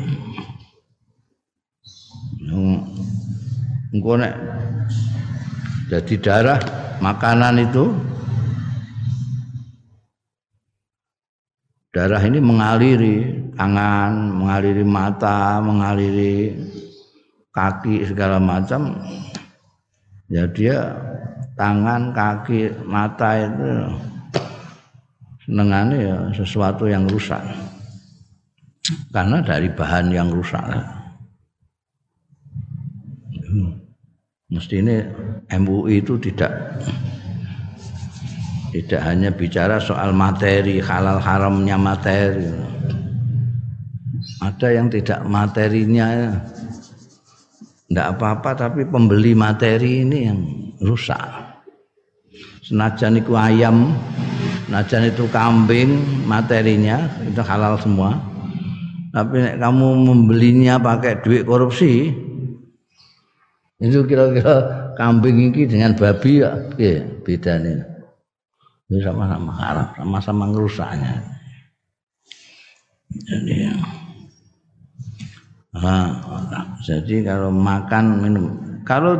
[3.87, 4.33] Engko nek
[5.87, 6.59] jadi darah
[6.99, 7.95] makanan itu
[11.95, 13.15] darah ini mengaliri
[13.55, 16.59] tangan, mengaliri mata, mengaliri
[17.55, 18.99] kaki segala macam.
[20.27, 20.91] Ya dia
[21.55, 23.71] tangan, kaki, mata itu
[25.47, 27.39] senengane ya sesuatu yang rusak.
[29.15, 30.63] Karena dari bahan yang rusak.
[34.47, 34.95] Mesti ini
[35.59, 36.51] MUI itu tidak
[38.71, 42.47] tidak hanya bicara soal materi halal haramnya materi.
[44.43, 46.35] Ada yang tidak materinya
[47.87, 50.39] tidak apa-apa tapi pembeli materi ini yang
[50.83, 51.23] rusak.
[52.67, 53.95] Senajan itu ayam
[54.67, 55.95] Najan itu kambing
[56.27, 58.19] materinya itu halal semua.
[59.15, 62.11] Tapi kamu membelinya pakai duit korupsi
[63.79, 64.55] itu kira-kira
[64.99, 67.87] kambing ini dengan babi ya, ya bedanya.
[68.91, 71.13] Ini sama-sama haram, sama-sama ngerusaknya.
[73.07, 73.71] Jadi
[75.71, 76.11] nah,
[76.83, 78.45] jadi kalau makan minum,
[78.83, 79.15] kalau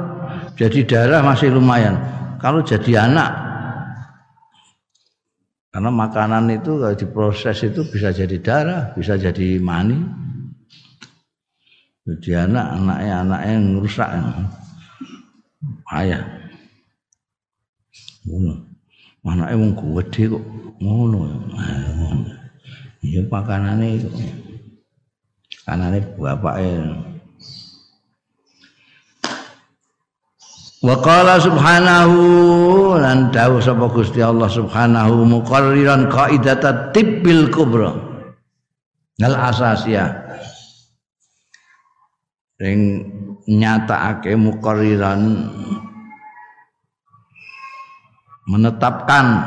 [0.60, 1.96] jadi darah masih lumayan.
[2.38, 3.47] Kalau jadi anak
[5.78, 10.02] karena makanan itu kalau diproses itu bisa jadi darah, bisa jadi mani.
[12.02, 14.10] Jadi anak, anaknya anaknya yang rusak.
[15.94, 16.26] Ayah.
[18.26, 18.58] Ngono.
[19.22, 20.44] Anaknya wong gede kok
[20.82, 21.46] ngono.
[23.06, 24.10] Iya makanannya itu.
[25.62, 27.06] Kanane bapaknya
[30.88, 32.16] Wa qala subhanahu
[32.96, 37.92] lan dawuh sapa Gusti Allah subhanahu muqarriran qaidata tibbil kubra.
[39.20, 40.08] Nal asasiyah.
[42.64, 43.04] Ring
[43.52, 45.52] nyatakake muqarriran
[48.48, 49.44] menetapkan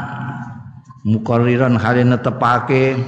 [1.08, 3.00] muqarriran hale netepake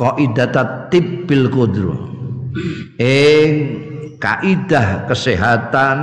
[0.00, 2.00] qaidata tibbil kudro.
[2.96, 3.52] Ing
[4.16, 5.96] kaidah kesehatan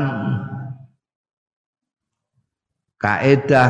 [2.99, 3.69] kaedah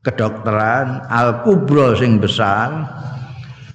[0.00, 2.88] kedokteran al kubro sing besar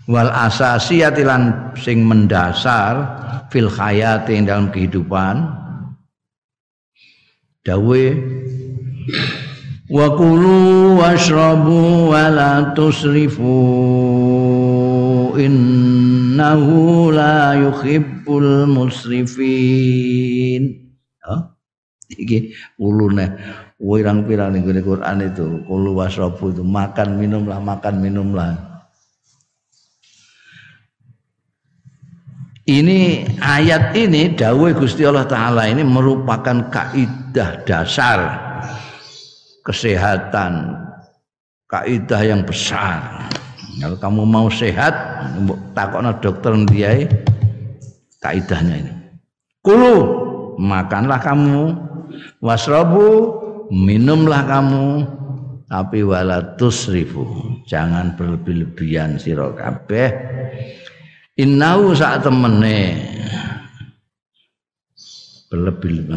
[0.10, 2.94] wal asasiyati lan sing mendasar
[3.54, 5.46] fil hayati dalam kehidupan.
[7.66, 8.06] Dawe
[9.90, 10.58] wa kulu
[11.02, 13.58] washrabu wa la tusrifu
[15.38, 20.62] innahu la yuhibbul musrifin.
[21.26, 21.58] Oh,
[22.14, 23.34] iki ulune
[23.80, 28.52] wirang-wirang ning Quran itu kulu wasrabu itu makan minumlah makan minumlah.
[32.66, 38.20] Ini ayat ini dawai Gusti Allah taala ini merupakan kaidah dasar
[39.62, 40.74] kesehatan
[41.70, 43.30] kaidah yang besar.
[43.78, 44.96] Kalau kamu mau sehat
[45.78, 47.06] takokno dokter dia
[48.24, 48.94] kaidahnya ini.
[49.62, 49.98] Kulu
[50.58, 51.86] makanlah kamu.
[52.40, 54.88] Wasrobu minumlah kamu
[55.66, 57.26] tapi walatus ribu
[57.66, 60.10] jangan berlebih-lebihan sira kabeh.
[61.36, 62.96] Inau saat temene
[65.52, 66.08] berlebih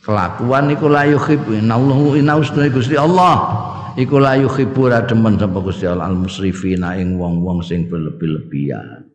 [0.00, 2.40] kelakuan iku la yuhibbu inallahu inau
[2.72, 3.64] Gusti Allah.
[3.96, 6.08] Iku la yuhibbu ra demen sapa Gusti Allah.
[6.08, 9.06] Al musrifina ing wong-wong sing berlebih-lebihan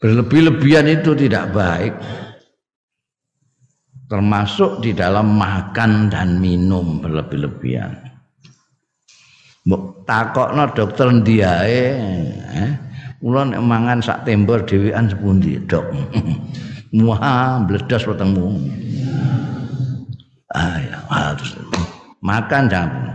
[0.00, 1.92] berlebih-lebihan itu tidak baik
[4.10, 7.94] termasuk di dalam makan dan minum berlebih-lebihan
[9.62, 11.84] mbok takokno dokter ndiae
[12.50, 12.90] eh
[13.20, 15.92] Kula nek mangan sak tembor dhewean sepundi, Dok?
[16.96, 18.56] Muah bledas wetengmu.
[20.56, 21.52] Ah ya, harus
[22.24, 23.12] makan jangan.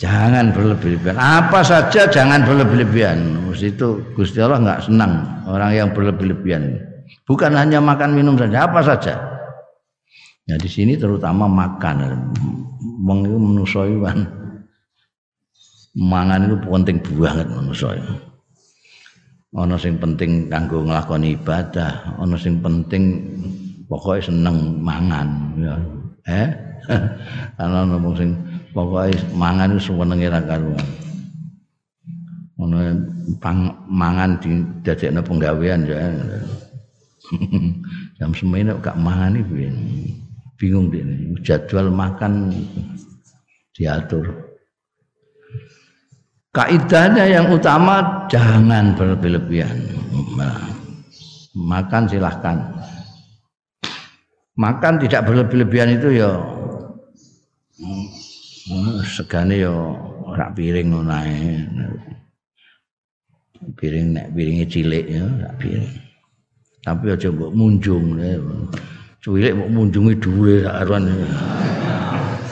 [0.00, 1.14] Jangan berlebih-lebihan.
[1.20, 3.52] Apa saja jangan berlebih-lebihan.
[3.52, 6.80] Itu Gusti Allah nggak senang orang yang berlebih-lebihan.
[7.22, 9.14] Bukan hanya makan minum saja, apa saja.
[10.50, 12.18] Ya di sini terutama makan.
[13.02, 14.18] Wong itu manusa kan
[15.92, 17.92] mangan itu penting banget manusia
[19.52, 23.20] ana sing penting kanggo nglakoni ibadah ana sing penting
[23.84, 25.28] pokoknya seneng mangan
[25.60, 25.74] ya.
[26.24, 26.48] Eh?
[27.62, 28.34] Ana ngomong sing
[28.72, 30.86] pokoknya mangan itu senenge ra karuan.
[32.56, 32.96] Ana
[33.86, 35.98] mangan di dadekno penggawean ya
[38.18, 39.70] jam semene gak mangan iki
[40.58, 41.06] bingung dia
[41.42, 42.54] jadwal makan
[43.74, 44.52] diatur
[46.52, 49.72] Kaidahnya yang utama jangan berlebihan.
[50.36, 50.60] Nah,
[51.56, 52.60] makan silahkan.
[54.60, 56.44] Makan tidak berlebih-lebihan itu ya
[59.08, 59.72] segane ya
[60.28, 61.16] ora piring ngono
[63.72, 66.11] Piring nek piringe cilik ya ora piring.
[66.82, 68.18] Tapi aja mbok munjung.
[68.18, 68.38] Ya.
[69.22, 71.04] Cilik mbok munjungi dhuwur sak aruan.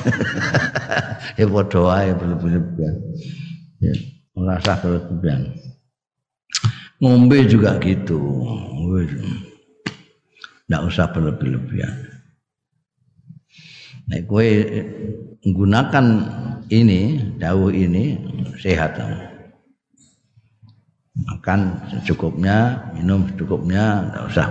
[1.38, 2.96] ya padha wae berlebih-lebihan
[3.80, 3.92] ya,
[4.36, 5.40] merasa berlebihan
[7.00, 8.20] ngombe juga gitu
[10.66, 11.94] tidak usah berlebih-lebihan
[14.10, 14.48] nah kue
[15.46, 16.06] menggunakan
[16.68, 17.00] ini
[17.38, 18.18] daun ini
[18.58, 18.98] sehat
[21.26, 24.48] makan secukupnya minum secukupnya tidak usah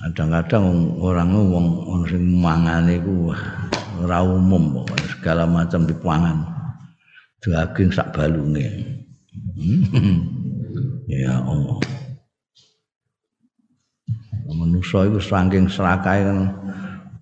[0.00, 0.64] kadang-kadang
[0.98, 3.30] orang ngomong orang mangan itu
[4.00, 4.82] ora umum
[5.20, 6.60] segala macam dipangan
[7.40, 8.68] daging sak balunge.
[11.08, 11.80] ya Allah.
[14.50, 16.52] Manusa iku saking serakahe kan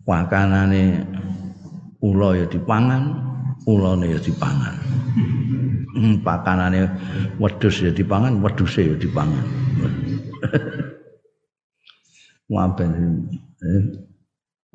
[0.03, 1.05] pakanane
[2.03, 3.14] ula ya dipangan,
[3.68, 4.74] ulane ya dipangan.
[5.99, 6.86] Hmm, pakanane
[7.42, 9.42] wedhus ya dipangan, wedhuse ya dipangan.
[12.55, 12.90] Waben
[13.59, 13.82] eh,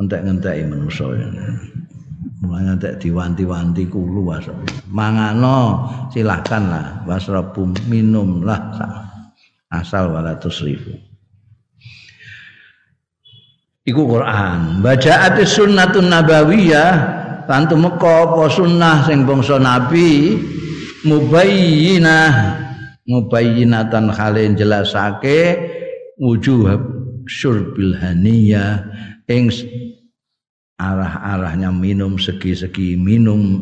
[0.04, 1.32] entek-enteki manusa ya.
[2.44, 4.52] Mulanya tak diwanti-wanti kulu was.
[4.92, 6.88] Mangano silahkan lah.
[7.08, 8.76] Wasrabu minum lah.
[9.72, 10.92] Asal walatus ribu.
[13.88, 14.84] Iku Quran.
[14.84, 17.24] Bacaan sunnatun nabawiyah.
[17.48, 20.36] Tantu meko apa sunnah sing bangsa nabi.
[21.04, 22.32] Mubayyinah.
[23.04, 25.60] Mubayyinatan halin jelasake.
[26.20, 26.68] Wujuh
[27.28, 28.88] syurbil haniyah.
[29.28, 29.48] Ing
[30.84, 33.62] arah-arahnya minum segi-segi minum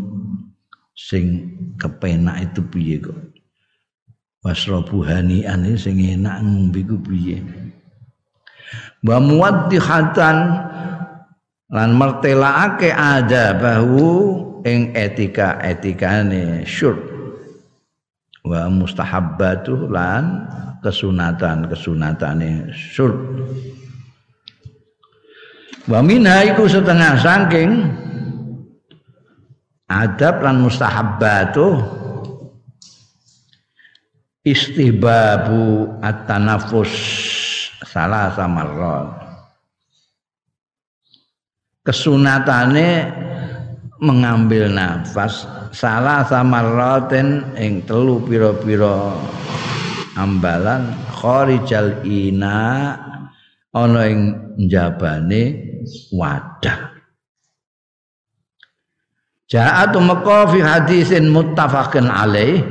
[0.95, 3.17] sing kepenak itu piye kok
[4.41, 7.43] wasrabu hanian sing enak ngombe ku piye
[9.05, 10.37] wa muwaddihatan
[11.71, 14.09] lan mertelaake ada bahu
[14.65, 17.10] ing etika etikane syur
[18.41, 20.49] wa mustahabbatu lan
[20.81, 23.13] kesunatan kesunatane syur
[25.89, 27.89] Wa minha iku setengah saking
[29.89, 31.81] adab lan mustahabbatu
[34.45, 36.93] istihbabu at-tanafus
[37.85, 39.09] salah samarrat
[41.81, 43.09] kesunatane
[44.01, 49.15] mengambil nafas salah samarraten ing telu pira-pira
[50.19, 52.95] ambalan kharijal ina
[53.71, 54.19] ana ing
[54.59, 55.43] njabane
[56.11, 56.91] wadah.
[59.51, 62.63] Ja'atu maka fi hadisin muttafaqin alaih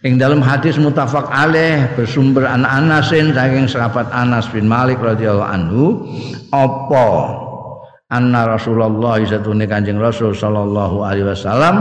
[0.00, 5.84] Ing dalam hadis mutafak alaih bersumber an Anasin saking sahabat Anas bin Malik radhiyallahu anhu
[6.56, 7.08] apa
[8.10, 11.80] anna Rasulullah satune Kanjeng Rasul sallallahu alaihi wasallam.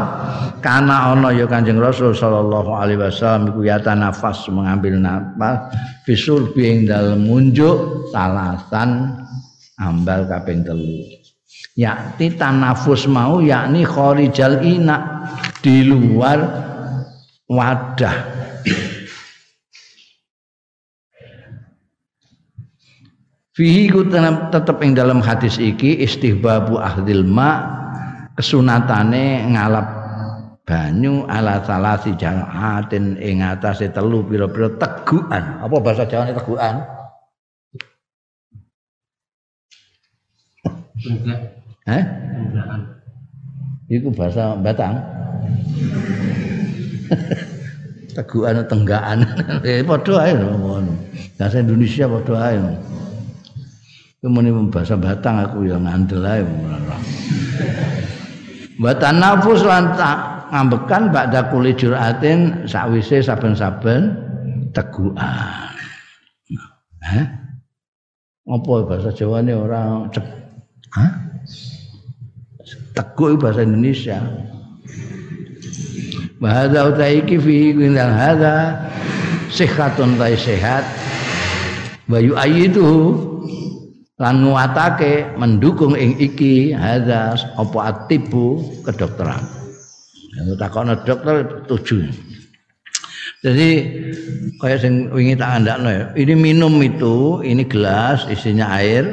[0.62, 5.74] Kana ana ya Kanjeng Rasul sallallahu alaihi wasallam iku yata nafas mengambil nafas
[6.06, 9.20] bisul ing dalem munjuk salasan
[9.82, 11.04] ambal kaping telu.
[11.80, 15.28] Yakti tanafus mau yakni kharijal ina
[15.64, 16.40] di luar
[17.48, 18.39] wadah
[23.60, 23.92] Fihi
[24.56, 27.60] tetep ing dalam hadis iki istihbabu ahdil ma
[28.40, 29.84] kesunatane ngalap
[30.64, 35.60] banyu ala salasi jamaatin ing atase telu pira-pira tegukan.
[35.60, 36.88] Apa bahasa Jawane tegukan?
[41.04, 41.40] Enggak.
[41.84, 42.04] Eh?
[42.40, 42.68] Enggak.
[43.92, 44.96] Iku bahasa Batang.
[48.16, 49.22] tegukan tenggaan
[49.68, 50.92] eh padha ae ngono
[51.40, 52.58] bahasa Indonesia padha ae
[54.20, 56.44] Kemudian bahasa Batang aku yang ngandel ae
[58.80, 59.92] Batan nafus lan
[60.52, 64.16] ngambekan bakda kuli juratin sakwise saben-saben
[64.72, 65.76] tegukan.
[67.04, 67.26] Hah?
[68.50, 70.24] Apa bahasa Jawa ini orang cep?
[70.96, 71.12] Hah?
[72.96, 74.20] Teguh bahasa Indonesia.
[76.40, 78.80] Bahada utaiki fi indal hada
[79.52, 80.88] sehatun tai sehat
[82.08, 83.20] bayu ayitu
[84.20, 89.40] lan nguatake mendukung ing iki hada apa atibu kedokteran.
[90.36, 92.04] Ya takono dokter tujuh.
[93.40, 93.70] Jadi
[94.60, 96.06] kayak sing wingi tak andakno ya.
[96.12, 99.08] Ini minum itu, ini gelas isinya air.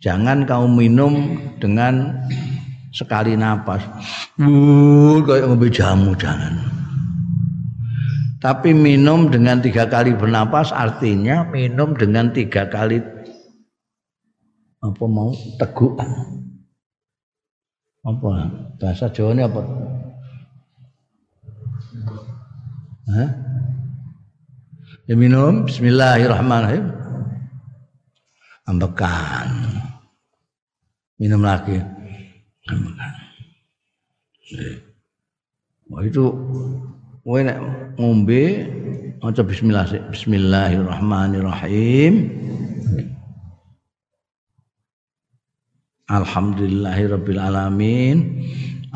[0.00, 2.16] Jangan kau minum dengan
[2.96, 3.84] sekali napas.
[4.40, 6.56] Wuh, kayak ngombe jamu jangan.
[8.38, 13.02] Tapi minum dengan tiga kali bernapas artinya minum dengan tiga kali
[14.78, 15.34] apa mau?
[15.58, 15.98] Teguk.
[18.06, 18.30] Apa?
[18.78, 19.58] Bahasa Jawa ini apa?
[23.10, 23.30] Hah?
[25.10, 25.66] Ya minum.
[25.66, 26.94] Bismillahirrahmanirrahim.
[28.68, 29.48] Ambekan.
[31.18, 31.82] Minum lagi.
[35.88, 36.28] Wah itu
[37.24, 37.56] kowe nek
[37.96, 38.68] ngombe
[39.24, 42.28] maca bismillah Bismillahirrahmanirrahim.
[46.08, 48.40] Alhamdulillahirabbil alamin.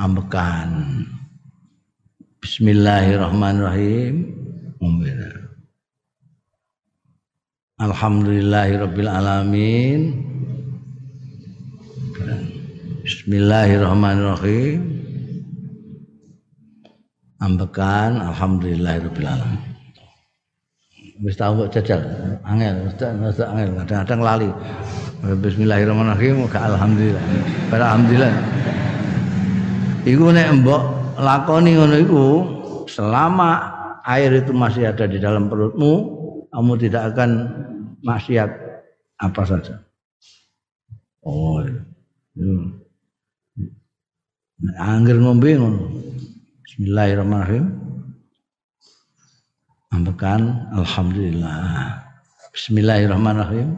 [0.01, 1.05] Ambekan.
[2.41, 4.33] Bismillahirrahmanirrahim.
[4.81, 5.13] Ngombe.
[7.77, 10.01] Alhamdulillahirabbil alamin.
[13.05, 14.81] Bismillahirrahmanirrahim.
[17.45, 19.63] Ambekan alhamdulillahirabbil alamin.
[21.21, 22.01] Wis tau kok jajal.
[22.41, 24.51] Angel, mesti angel, kadang-kadang lali.
[25.23, 27.23] Bismillahirrahmanirrahim, alhamdulillah.
[27.71, 28.35] Pada alhamdulillah.
[30.03, 30.83] Iku nek mbok
[31.15, 32.27] lakoni ngono iku
[32.91, 33.71] selama
[34.03, 35.93] air itu masih ada di dalam perutmu,
[36.51, 37.31] kamu tidak akan
[38.03, 38.51] maksiat
[39.23, 39.79] apa saja.
[41.23, 41.63] Oh.
[42.35, 42.83] Hmm.
[44.75, 46.03] Angger ngombe ngono.
[46.67, 47.71] Bismillahirrahmanirrahim.
[49.95, 51.95] Ambekan alhamdulillah.
[52.51, 53.71] Bismillahirrahmanirrahim.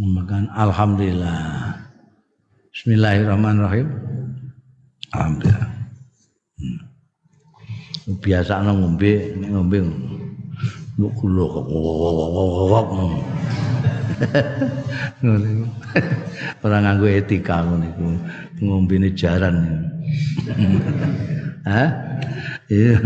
[0.00, 1.76] Ambekan alhamdulillah.
[2.72, 3.84] Bismillahirrahmanirrahim.
[5.12, 5.68] Alhamdulillah.
[6.56, 6.80] Hmm.
[8.24, 9.84] Biasa ngombe, ngombe.
[10.96, 11.66] Lu kulo kok
[16.64, 18.08] Orang nganggo etika ngono iku.
[18.64, 19.84] Ngombene jaran.
[21.68, 21.88] Hah?
[22.72, 23.04] Iya.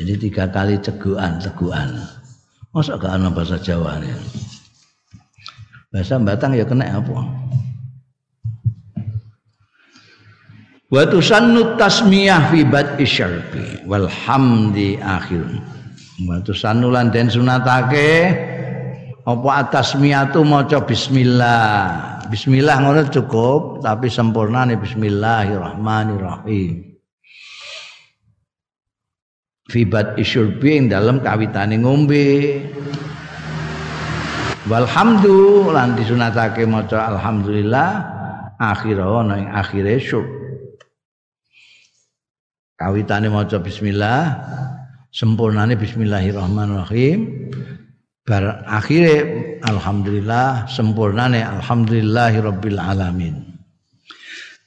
[0.00, 2.19] Jadi tiga kali ceguan, ceguan.
[2.70, 4.14] Masa gak ana bahasa Jawa nih?
[5.90, 7.50] Bahasa Batang ya kena apa?
[10.90, 15.62] Wa tusannu tasmiyah fi bad'i syarbi wal hamdi akhirun.
[16.26, 18.34] Watu sanulan den sunatake
[19.24, 22.18] apa atas miatu maca bismillah.
[22.30, 26.89] Bismillah ngono cukup tapi sempurna nih bismillahirrahmanirrahim.
[29.70, 32.58] Fibat isyurbi yang dalam kawitane ngombe.
[34.66, 37.90] Walhamdu lan disunatake maca alhamdulillah
[38.58, 40.26] akhir ana ing akhire syurb.
[42.74, 44.42] Kawitane maca bismillah
[45.14, 47.50] sempurnane bismillahirrahmanirrahim
[48.22, 53.58] bar akhire alhamdulillah sempurnane alhamdulillahirabbil alamin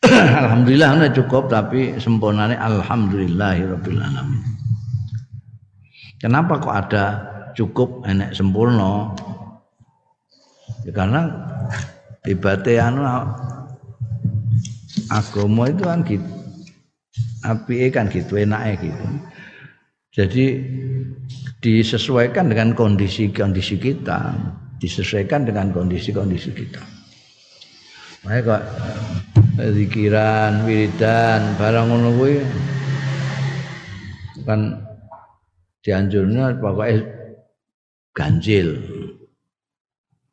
[0.44, 4.53] alhamdulillah cukup tapi sempurnane alhamdulillahirabbil alamin
[6.24, 7.06] kenapa kok ada
[7.52, 9.12] cukup enek sempurna?
[10.88, 11.28] Ya karena
[12.24, 13.04] tibate anu
[15.12, 16.30] agama itu kan gitu.
[17.44, 19.06] Api kan gitu enake gitu.
[20.14, 20.46] Jadi
[21.60, 24.32] disesuaikan dengan kondisi-kondisi kita
[24.80, 26.84] disesuaikan dengan kondisi-kondisi kita.
[28.24, 28.64] Makanya kok
[29.72, 32.36] zikiran, wiridan, barang ngono kuwi
[34.44, 34.83] kan
[35.84, 37.04] dianjurnya pokoknya
[38.16, 38.80] ganjil.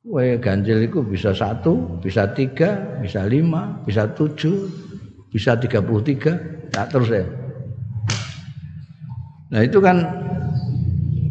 [0.00, 4.70] Wae ganjil itu bisa satu, bisa tiga, bisa lima, bisa tujuh,
[5.28, 6.40] bisa tiga puluh tiga,
[6.72, 7.26] tak terus ya.
[9.50, 10.06] Nah itu kan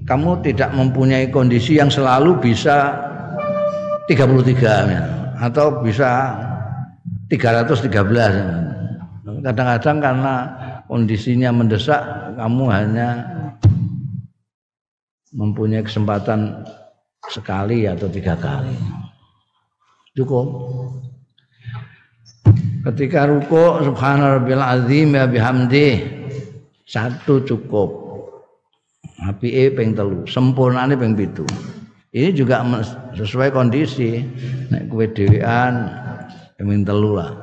[0.06, 2.98] kamu tidak mempunyai kondisi yang selalu bisa
[4.10, 5.06] 33 ya,
[5.38, 6.34] atau bisa
[7.30, 7.94] 313
[9.46, 10.34] kadang-kadang karena
[10.90, 12.02] kondisinya mendesak
[12.34, 13.22] kamu hanya
[15.34, 16.66] mempunyai kesempatan
[17.30, 18.74] sekali atau tiga kali.
[20.18, 20.48] Cukup.
[22.90, 26.02] Ketika ruko subhanallah azim ya bihamdi
[26.88, 28.10] satu cukup.
[29.20, 31.44] Api e peng telu sempurnane peng pitu.
[32.16, 32.64] Ini juga
[33.14, 34.24] sesuai kondisi.
[34.72, 35.92] Nek kue dewean
[36.56, 37.36] ping telu lah.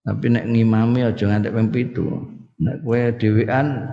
[0.00, 2.08] Tapi nek ngimami aja ngantek ping pitu.
[2.60, 3.88] Nek kowe dhewean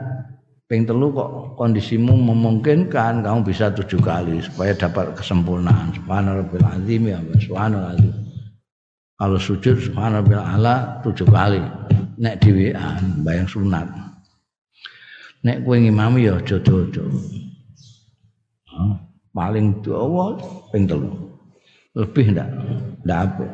[0.68, 5.96] ping telu kok kondisimu memungkinkan kamu bisa tujuh kali supaya dapat kesempurnaan.
[5.96, 6.44] Subhanallah
[6.76, 8.14] azim ya subhanallah azim.
[9.18, 10.76] Kalau sujud subhanallah ala
[11.08, 11.64] tujuh kali.
[12.20, 13.88] Nek dhewean bayang sunat.
[15.46, 17.04] Nek kowe ngimami ya aja-aja.
[19.32, 20.36] Paling dawa
[20.74, 21.14] ping telu.
[21.96, 22.50] Lebih ndak?
[23.08, 23.46] Ndak apa.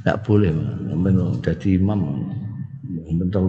[0.00, 0.48] Tidak boleh,
[1.44, 2.24] jadi imam
[3.20, 3.44] bentar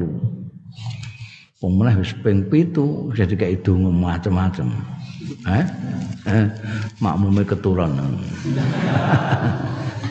[1.62, 1.68] lu.
[1.70, 4.68] Pemenang wis ping pitu jadi kayak itu macam-macam.
[5.46, 5.66] Eh?
[6.26, 6.46] eh
[6.98, 8.18] makmumnya keturunan.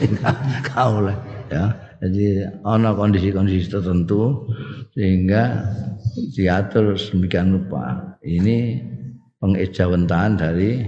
[0.71, 1.19] Kau lah
[1.51, 1.75] ya.
[2.01, 4.49] Jadi ada kondisi-kondisi tertentu
[4.97, 5.69] sehingga
[6.33, 8.17] diatur sedemikian rupa.
[8.25, 8.81] Ini
[9.37, 10.81] pengejawentahan dari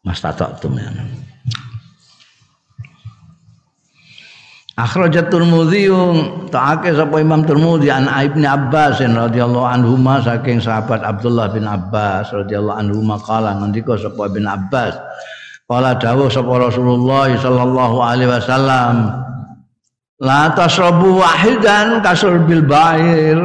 [0.00, 0.88] Mas Tatok ya.
[4.76, 5.88] Akhrajat Tirmidzi
[6.52, 12.84] ta'ake sapa Imam Tirmidzi an Ibnu Abbas radhiyallahu anhu saking sahabat Abdullah bin Abbas radhiyallahu
[12.84, 15.00] anhu qala ngendika sapa bin Abbas
[15.64, 19.24] Kala dawuh sapa Rasulullah sallallahu alaihi wasallam
[20.20, 23.36] La tasrabu wahidan kasul bil bair.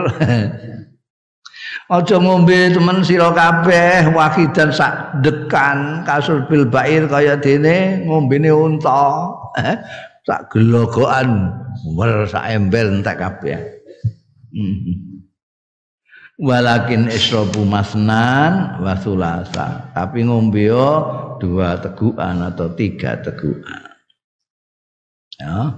[1.92, 9.28] Aja ngombe temen sira kabeh wahidan sak dekan kasul bil bair kaya dene ngombene unta
[10.26, 11.49] sak gelogokan
[11.97, 13.59] wer sak ember entek kabeh.
[16.41, 20.74] Walakin isrobu masnan wa sulasa tapi ngombe
[21.38, 23.86] dua tegukan atau tiga tegukan.
[25.38, 25.69] Ya.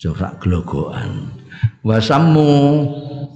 [0.00, 1.28] Coba gelogokan.
[1.84, 2.52] Wasamu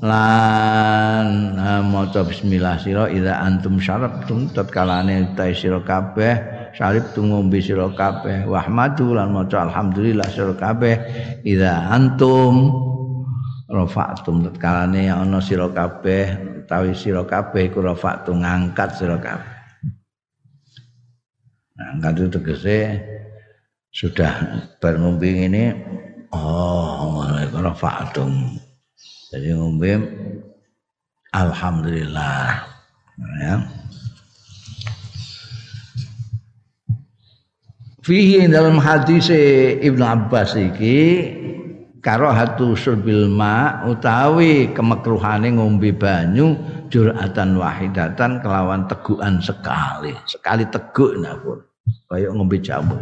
[0.01, 1.57] lan
[1.89, 8.47] maca bismillah sira ida antum syarabtum tatkalane ta sira kabeh syarib tu ngombe sira kabeh.
[8.47, 10.95] Wahmadu lan maca alhamdulillah sira kabeh.
[11.43, 12.71] Idza antum
[13.67, 19.59] rafa'tum tatkalane ana sira kabeh utawi sira kabeh iku rafa'tu ngangkat sira kabeh.
[21.75, 22.79] Ngangkat itu tegese
[23.91, 24.33] sudah
[24.79, 25.75] berngombe ini
[26.31, 27.27] oh
[27.59, 28.55] rafa'tum.
[29.35, 29.99] Jadi ngombe
[31.35, 32.71] alhamdulillah.
[33.43, 33.59] Ya
[38.09, 39.29] Fihi dalam hadis
[39.85, 41.29] Ibnu Abbas iki
[42.01, 46.57] karahatu surbil ma utawi kemakruhane ngombe banyu
[46.89, 51.69] juratan wahidatan kelawan tegukan sekali sekali teguk nafur
[52.09, 52.97] kaya ngombe jamu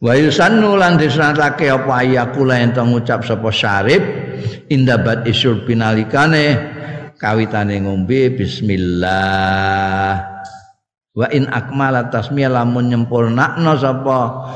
[0.00, 4.00] wa yusannu lan disunatake apa ayakula ento ngucap sapa syarib
[4.72, 6.56] indabat isyur pinalikane
[7.20, 10.37] kawitane ngombe bismillah
[11.18, 14.46] wa in akmala tasmiyah lamun nyempurnakno sapa?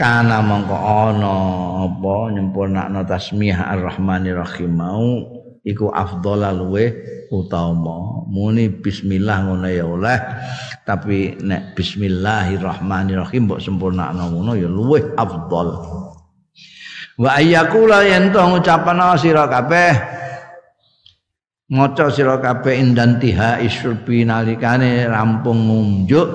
[0.00, 1.36] kana mongko ana
[1.84, 6.90] apa nyempurnakno tasmiyah Ar-Rahmanir-Rahim mau iku afdhala luwe
[7.30, 8.26] utama.
[8.28, 10.18] Muni bismillah ngono ya oleh
[10.82, 15.68] tapi nek bismillahirrahmanirrahim mbok sempurnakno ngono ya luwe afdal
[17.20, 19.92] wa ayyakula yen to ngucapan sira kabeh
[21.68, 26.28] maca sira kabeh indantiha isurbi nalikane rampung ngunjuk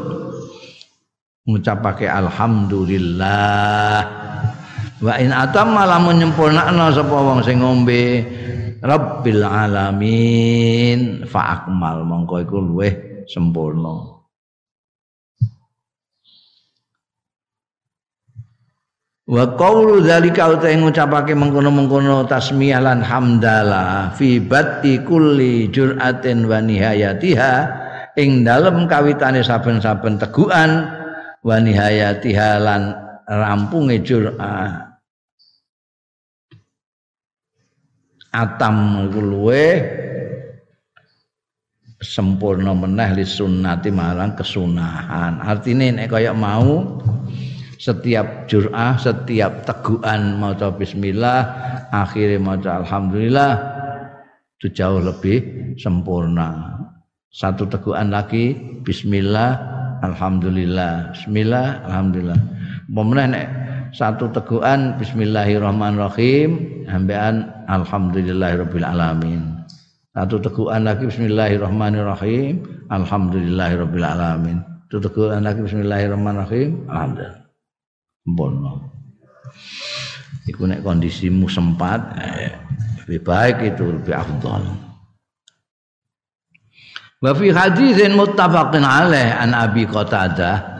[1.47, 4.03] ngucapake alhamdulillah.
[4.97, 8.25] Wa in atam malah menyempurnakno sapa wong sing ngombe
[8.87, 11.27] rabbil alamin.
[11.27, 14.15] Fa akmal mongko iku luweh sempurna.
[19.27, 27.53] Wa qaulu dzalika uta ngucapake mengkono-mengkono tasmiyah lan hamdalah fi batti kulli jur'atin wa nihayatiha
[28.15, 30.87] ing dalem kawitane saben-saben tegukan
[31.43, 32.95] wa nihayatiha lan
[33.27, 34.86] rampunge jur'ah
[38.37, 39.65] atam iku luwe
[41.97, 47.01] sempurna meneh li sunnati marang kesunahan artine nek kaya mau
[47.77, 51.45] setiap jur'ah, setiap teguhan maca bismillah,
[51.93, 53.53] akhirnya maca alhamdulillah
[54.57, 56.73] itu jauh lebih sempurna.
[57.29, 59.61] Satu teguhan lagi bismillah,
[60.01, 61.13] alhamdulillah.
[61.13, 62.41] Bismillah, alhamdulillah.
[62.89, 63.31] Pemenang
[63.93, 69.63] satu teguhan bismillahirrahmanirrahim, ambean alhamdulillahirabbil alamin.
[70.17, 74.57] Satu teguhan lagi bismillahirrahmanirrahim, alhamdulillahirabbil alamin.
[74.89, 77.47] Satu teguhan lagi bismillahirrahmanirrahim, alhamdulillah
[78.27, 78.71] sempurna.
[80.47, 82.51] Iku nek kondisimu sempat eh,
[83.03, 84.63] lebih baik itu lebih afdal.
[87.17, 90.76] Wa fi haditsin muttafaqin alaih an Abi Qatadah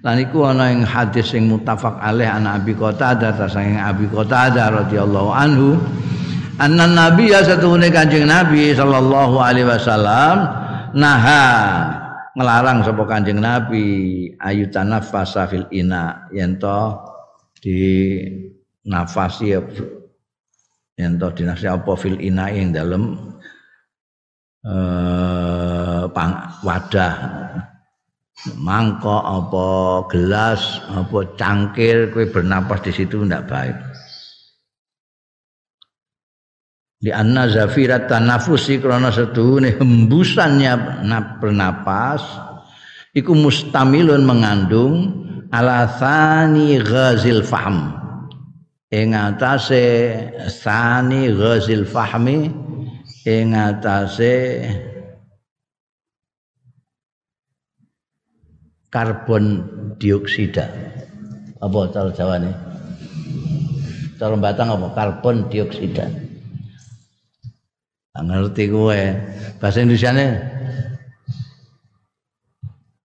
[0.00, 5.28] Lan iku ana ing hadis sing muttafaq alaih an Abi Qatadah saking Abi Qatadah radhiyallahu
[5.28, 5.76] anhu
[6.56, 10.48] anna nabi ya satune kanjeng nabi sallallahu alaihi wasallam
[10.96, 11.44] naha
[12.34, 13.84] ngelarang sapa Kanjeng Nabi
[14.38, 16.96] ayu tanafasa fil ina yen to
[17.58, 17.76] di
[18.86, 19.58] nafasi
[20.94, 23.18] yen to dinafasi apa fil ina ing dalem
[24.62, 26.32] eh pang,
[26.62, 27.14] wadah
[28.56, 29.66] mangkok apa
[30.08, 33.76] gelas apa cangkir kowe bernapas di situ ndak baik.
[37.00, 41.04] Di anna zafirat tanafusi krana setuhune hembusannya
[41.40, 42.20] bernapas
[43.16, 47.96] iku mustamilun mengandung ala ghazil fahm
[48.92, 50.12] ing atase
[50.60, 52.52] thani ghazil fahmi
[53.24, 54.66] ing atase
[58.90, 59.64] karbon
[59.96, 60.66] dioksida
[61.62, 62.50] apa cara jawane
[64.18, 66.30] cara batang apa karbon dioksida
[68.18, 69.02] ngerti kowe.
[69.60, 70.26] Bahasa Indonesiane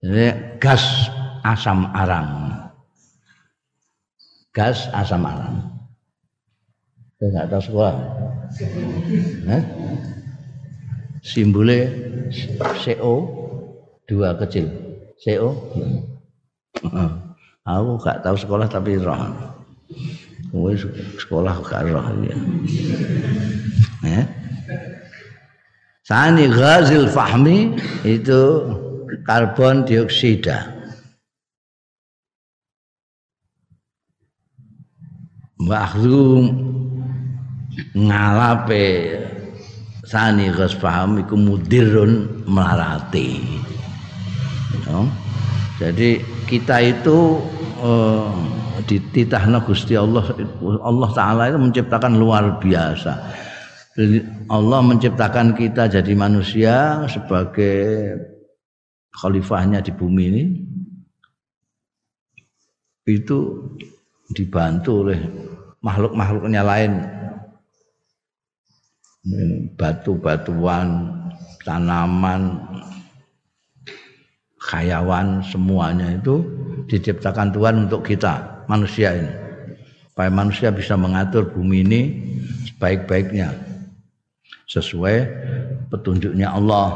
[0.05, 0.27] ini
[0.61, 1.09] gas
[1.41, 2.29] asam arang.
[4.53, 5.55] Gas asam arang.
[7.17, 7.95] Saya nggak tahu sekolah.
[9.49, 9.63] Eh?
[11.25, 11.79] Simbole
[12.83, 13.13] CO
[14.05, 14.84] dua kecil.
[15.23, 15.55] CO.
[17.65, 19.17] Aku gak tahu sekolah tapi roh.
[20.53, 20.71] Kowe
[21.17, 22.37] sekolah gak roh ya.
[24.05, 24.25] Eh?
[26.05, 27.73] Sani ghazil fahmi
[28.05, 28.41] itu
[29.25, 30.69] karbon dioksida.
[35.57, 36.45] Mahzum
[37.97, 39.17] ngalape
[40.05, 43.41] sani ghaz fahmi iku mudirun melarati.
[44.83, 45.07] You
[45.75, 47.39] Jadi kita itu
[47.83, 48.31] uh,
[48.87, 50.23] dititahna Gusti Allah
[50.83, 53.11] Allah taala itu menciptakan luar biasa.
[54.51, 58.15] Allah menciptakan kita jadi manusia sebagai
[59.15, 60.43] khalifahnya di bumi ini.
[63.07, 63.71] Itu
[64.31, 65.19] dibantu oleh
[65.83, 66.91] makhluk-makhluknya lain.
[69.75, 70.87] Batu-batuan
[71.65, 72.41] tanaman
[74.65, 76.41] khayawan semuanya itu
[76.89, 79.33] diciptakan Tuhan untuk kita manusia ini
[80.09, 82.01] supaya manusia bisa mengatur bumi ini
[82.71, 83.51] sebaik-baiknya
[84.65, 85.17] sesuai
[85.91, 86.87] petunjuknya Allah.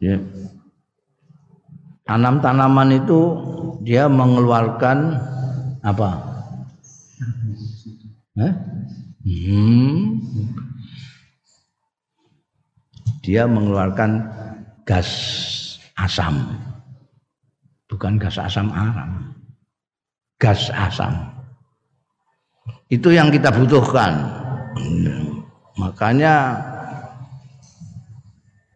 [0.00, 0.16] Ya.
[2.08, 3.20] Tanam-tanaman itu
[3.84, 4.98] dia mengeluarkan
[5.84, 6.10] apa?
[8.40, 8.52] Eh?
[9.28, 10.18] Hmm.
[13.20, 14.10] Dia mengeluarkan
[14.88, 15.08] gas
[16.06, 16.56] asam.
[17.90, 19.34] Bukan gas asam aram.
[20.38, 21.12] Gas asam.
[22.88, 24.14] Itu yang kita butuhkan.
[25.78, 26.58] Makanya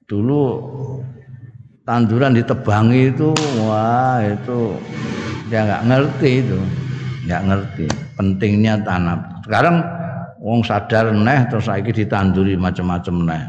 [0.05, 0.61] dulu
[1.85, 3.31] tanduran ditebangi itu
[3.65, 4.77] wah itu
[5.49, 6.59] dia nggak ngerti itu
[7.25, 9.81] nggak ngerti pentingnya tanam sekarang
[10.41, 13.45] wong sadar neh terus saiki ditanduri macam-macam neh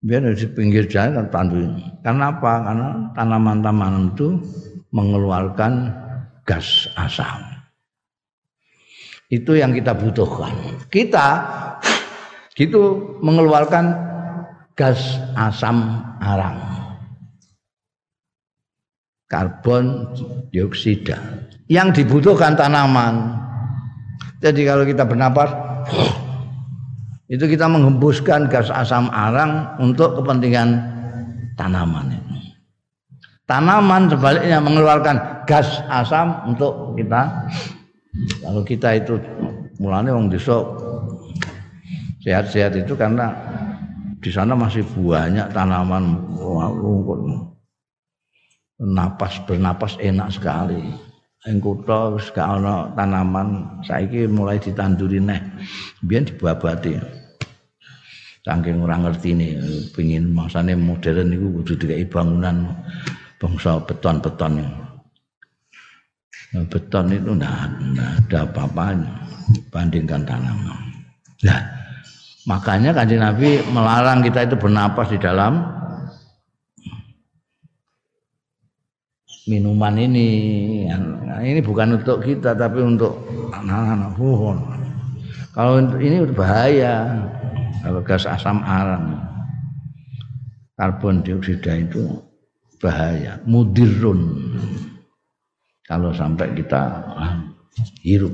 [0.00, 1.68] biar di pinggir jalan kan tanduri
[2.00, 2.52] karena apa?
[2.64, 4.28] Karena tanaman-tanaman itu
[4.90, 5.72] mengeluarkan
[6.48, 7.44] gas asam.
[9.30, 10.50] Itu yang kita butuhkan.
[10.90, 11.26] Kita
[12.56, 13.84] gitu mengeluarkan
[14.74, 16.58] gas asam arang.
[19.30, 20.10] Karbon
[20.50, 21.46] dioksida.
[21.70, 23.38] Yang dibutuhkan tanaman.
[24.42, 25.54] Jadi kalau kita bernapas
[27.30, 30.82] itu kita menghembuskan gas asam arang untuk kepentingan
[31.54, 32.34] tanaman itu.
[33.46, 37.46] Tanaman sebaliknya mengeluarkan gas asam untuk kita.
[38.42, 39.14] Kalau kita itu
[39.78, 40.58] mulanya wong desa
[42.26, 43.30] sehat-sehat itu karena
[44.18, 46.18] di sana masih banyak tanaman.
[48.82, 50.82] Napas bernapas enak sekali.
[51.62, 53.78] Kutha wis gak ana tanaman.
[53.86, 55.38] Saiki mulai ditanduri neh.
[56.02, 57.19] Biyen dibuabati
[58.50, 59.62] saking ora ngertine
[59.94, 62.66] pengin masane modern niku kudu dikai bangunan
[63.38, 64.66] bangsa beton-beton.
[66.50, 67.54] Beton itu enggak,
[67.94, 69.06] ada apa-apanya
[69.70, 70.82] bandingkan tanaman.
[71.46, 71.62] Nah
[72.50, 75.62] makanya kanjeng Nabi melarang kita itu bernapas di dalam
[79.46, 80.28] minuman ini.
[81.40, 83.14] Ini bukan untuk kita tapi untuk
[83.54, 84.18] anak-anak
[85.54, 87.10] kalau ini bahaya
[87.80, 89.18] kalau gas asam arang
[90.74, 92.08] karbon dioksida itu
[92.80, 94.50] bahaya mudirun.
[95.84, 97.02] Kalau sampai kita
[98.06, 98.32] hirup.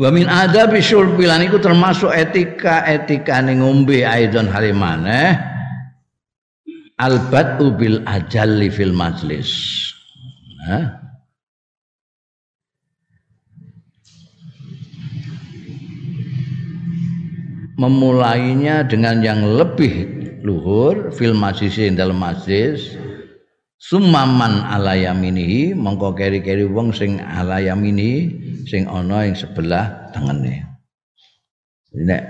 [0.00, 5.36] Wa min adabi syurbilan itu termasuk etika-etika ning ngombe aidon halimane
[6.96, 9.48] albatu bil ajalli fil majlis?
[17.80, 23.00] Memulainya dengan yang lebih luhur fil majlis dalam majlis.
[23.80, 28.28] Sumaman ala yaminihi mongko keri-keri wong sing ala yamini
[28.68, 30.68] sing ana ing sebelah tengene
[31.96, 32.22] nek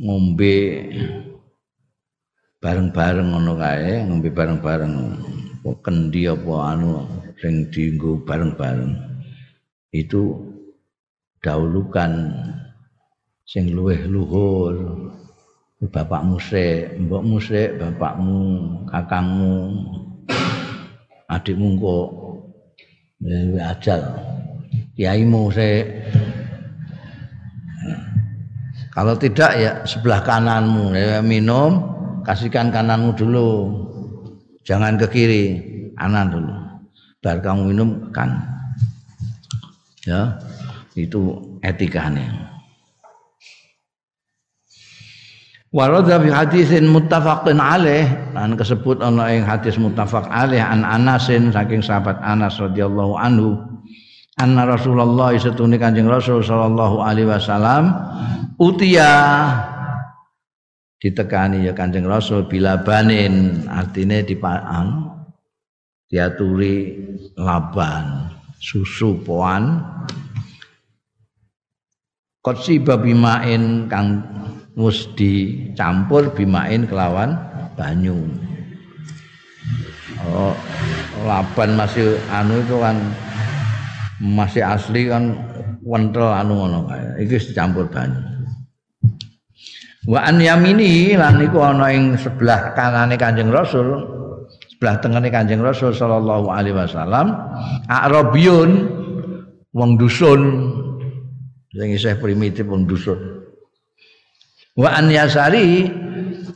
[0.00, 0.56] ngombe
[2.62, 4.94] bareng-bareng ngono kae ngombe bareng-bareng
[5.84, 7.04] kendi apa anu
[7.36, 8.96] sing dienggo bareng-bareng
[9.92, 10.38] itu
[11.44, 12.30] dahulukan
[13.50, 14.78] sing luweh luhur.
[15.80, 18.38] Bapakmu sik mbokmu sik bapakmu
[18.86, 19.74] kakangmu
[21.26, 22.08] adikmu kok.
[23.58, 24.02] Ajal.
[24.94, 25.84] Kiaimu sik.
[28.94, 30.94] Kalau tidak ya sebelah kananmu.
[30.94, 31.82] Ya minum
[32.22, 33.50] kasihkan kananmu dulu.
[34.62, 35.44] Jangan ke kiri
[35.98, 36.54] kanan dulu.
[37.24, 38.36] Bar kamu minum kan?
[40.04, 40.38] Ya
[40.94, 42.49] itu etikanya
[45.70, 48.34] Waradha fi hadisin muttafaqin alaih.
[48.34, 53.54] Lan kesebut ana ing hadis muttafaq alaih an Anasin saking sahabat Anas radhiyallahu anhu
[54.40, 57.92] anna Rasulullah setune Kanjeng Rasul sallallahu alaihi wasallam
[58.58, 59.12] utia
[60.98, 65.06] ditekani ya Kanjeng Rasul bila banin artinya dipaan
[66.10, 66.98] diaturi
[67.38, 68.26] laban
[68.58, 69.86] susu poan.
[72.40, 74.24] Kotsi babimain kang
[74.80, 77.36] mus dicampur bimain kelawan
[77.76, 78.16] banyu.
[80.24, 80.56] Oh
[81.28, 82.96] laban masih anu itu kan
[84.24, 85.36] masih asli kan
[85.84, 87.28] wentel anu ngono kae.
[87.28, 88.24] Iki dicampur banyu.
[90.08, 94.00] Wa an yamini lan iku ana ing sebelah kanane Kanjeng Rasul,
[94.72, 97.36] sebelah tengene Kanjeng Rasul sallallahu alaihi wasallam,
[97.84, 98.88] Arabiyun
[99.76, 100.72] wong dusun.
[101.70, 103.44] Sing isih primitif wong dusun.
[104.78, 105.90] Wa an yasari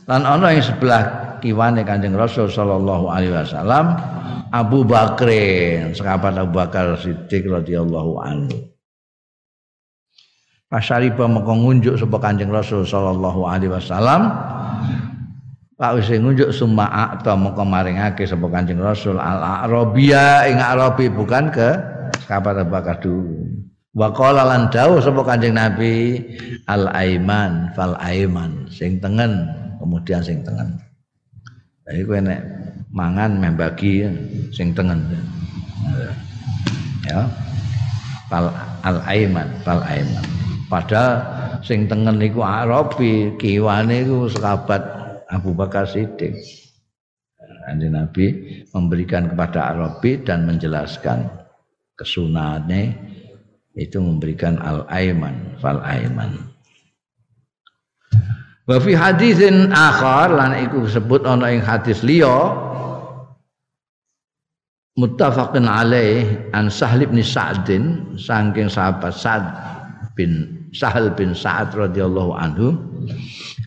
[0.07, 1.03] lan ana ing sebelah
[1.43, 3.95] kiwane Kanjeng Rasul sallallahu alaihi wasallam
[4.55, 8.71] Abu Bakrin, sahabat Abu Bakar Siddiq radhiyallahu anhu.
[10.71, 14.31] Pasariba mengko ngunjuk sapa Kanjeng Rasul sallallahu alaihi wasallam.
[15.75, 21.51] Pak wis ngunjuk summa atau mengko maringake sapa Kanjeng Rasul al Arabia ing Arabi bukan
[21.51, 21.69] ke
[22.25, 23.44] kabar bakar dulu.
[23.95, 26.19] Wa qala lan dawuh sapa Kanjeng Nabi
[26.67, 29.47] al aiman fal aiman sing tengen
[29.79, 30.75] kemudian sing tengen.
[31.87, 32.41] Jadi kowe nek
[32.91, 34.03] mangan membagi
[34.51, 34.99] sing tengen.
[37.07, 37.23] Ya.
[38.27, 38.51] Fal
[38.83, 40.27] al aiman fal aiman.
[40.67, 41.23] Padahal
[41.63, 44.83] sing tengen niku Arabi, kiwane iku sahabat
[45.31, 46.35] Abu Bakar Siddiq.
[47.65, 48.25] Kanjeng Nabi
[48.75, 51.25] memberikan kepada Arabi dan menjelaskan
[51.95, 53.14] kesunahannya
[53.75, 56.31] itu memberikan al-aiman, fal aiman.
[58.65, 62.49] Wa fi hadisin akhar lan iku disebut ana ing hadis liya
[64.97, 69.45] muttafaqun alaih an Sahl bin Sa'din saking sahabat Sa'd
[70.17, 72.73] bin Sahal bin Sa'ad radhiyallahu anhu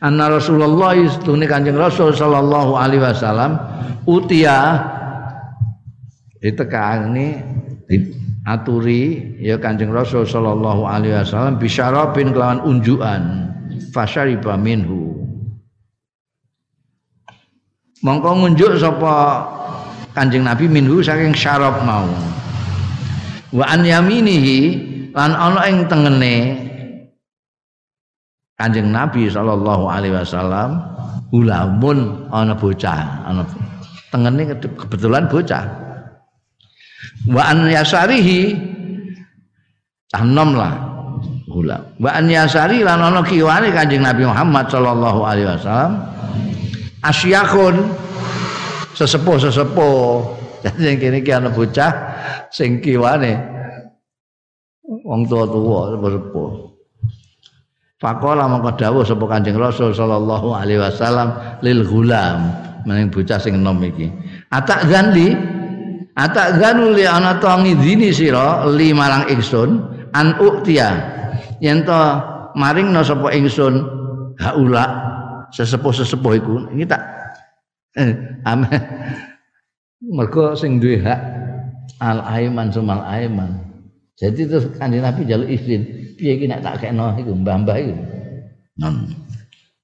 [0.03, 3.61] anna Rasulullah istune Kanjeng Rasul sallallahu alaihi wasallam
[4.09, 4.83] utia
[6.41, 7.39] ditekani
[8.49, 13.53] diaturi ya Kanjeng Rasul sallallahu alaihi wasallam bisyarabin kelawan unjukan.
[13.93, 15.21] Fasyariba minhu.
[18.01, 19.45] Mongko ngunjuk sapa
[20.17, 22.09] Kanjeng Nabi minhu saking syarab mau.
[23.53, 24.61] Wa an yaminihi
[25.13, 26.37] lan ana ing tengene
[28.57, 30.81] Kanjeng Nabi sallallahu alaihi wasallam
[31.37, 33.45] ulamun ana bocah ana
[34.09, 35.88] tengene kebetulan bocah
[37.27, 38.55] wa an yasarihi
[40.15, 40.75] tanom lah
[41.51, 45.93] gulam wa an yasari lan ana kiwane Kanjeng Nabi Muhammad sallallahu alaihi wasallam
[47.03, 47.75] asyakun
[48.95, 50.39] sesepuh-sesepuh.
[50.67, 51.93] Jadi kene iki ana bocah
[52.51, 53.39] sing kiwane
[54.83, 56.51] wong tua-tua sepuh-sepuh
[57.99, 61.35] Fakola mongko dawuh sapa Kanjeng Rasul sallallahu alaihi wasallam
[61.67, 62.55] lil gulam
[62.87, 64.07] maning bocah sing enom iki.
[64.55, 65.35] Atak ganli
[66.19, 69.79] atak ganu li ana to ngidini sira li marang ingsun
[70.11, 70.91] an uktia.
[71.63, 71.95] Yen to
[72.59, 73.87] maringno sapa ingsun
[74.43, 74.85] haula
[75.55, 76.55] sesepuh-sesepuh iku.
[76.75, 77.03] Iki tak
[78.03, 78.13] eh,
[80.17, 81.21] mergo sing duwe hak
[82.03, 83.63] al aiman sumal aiman.
[84.19, 85.87] Jadi terus kanjeng Nabi jaluk izin
[86.19, 87.95] piye iki nek tak kekno iku mbah-mbah iku?
[88.83, 89.07] Non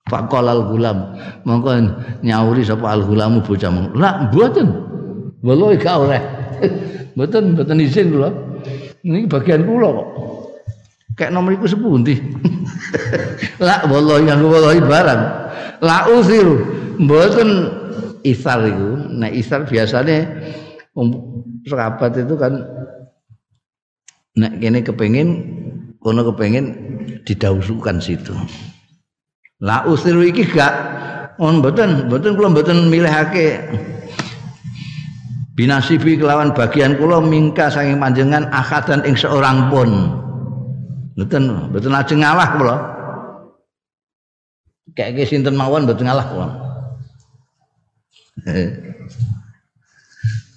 [0.05, 1.17] Fakol al gulam.
[1.49, 1.71] Mongko
[2.21, 4.84] nyauri sapa al gulamu bocah mong lah mboten
[5.45, 6.23] wallahi gak oleh
[7.15, 8.31] mboten izin kula.
[9.05, 10.09] Ini bagian kula kok.
[11.15, 12.19] Kayak nomor iku sepundi?
[13.67, 15.23] Lah wallahi yang wallahi barang.
[15.85, 16.47] La usir.
[16.99, 17.49] Mboten
[18.27, 19.15] isar iku.
[19.15, 20.27] Nah isar biasanya
[20.99, 21.13] um,
[21.65, 22.53] itu kan
[24.35, 25.29] nek kene kepengin
[26.03, 26.75] kono kepengen
[27.23, 28.35] didausukan situ.
[29.63, 30.75] La usiru iki gak
[31.39, 33.63] on mboten mboten kula mboten milihake
[35.55, 39.91] binasibi kelawan bagian kula mingka saking panjenengan akadan ing seorang pun.
[41.15, 42.77] Mboten mboten lajeng ngalah kula.
[44.99, 46.49] Kayak sinten mawon mboten ngalah kula.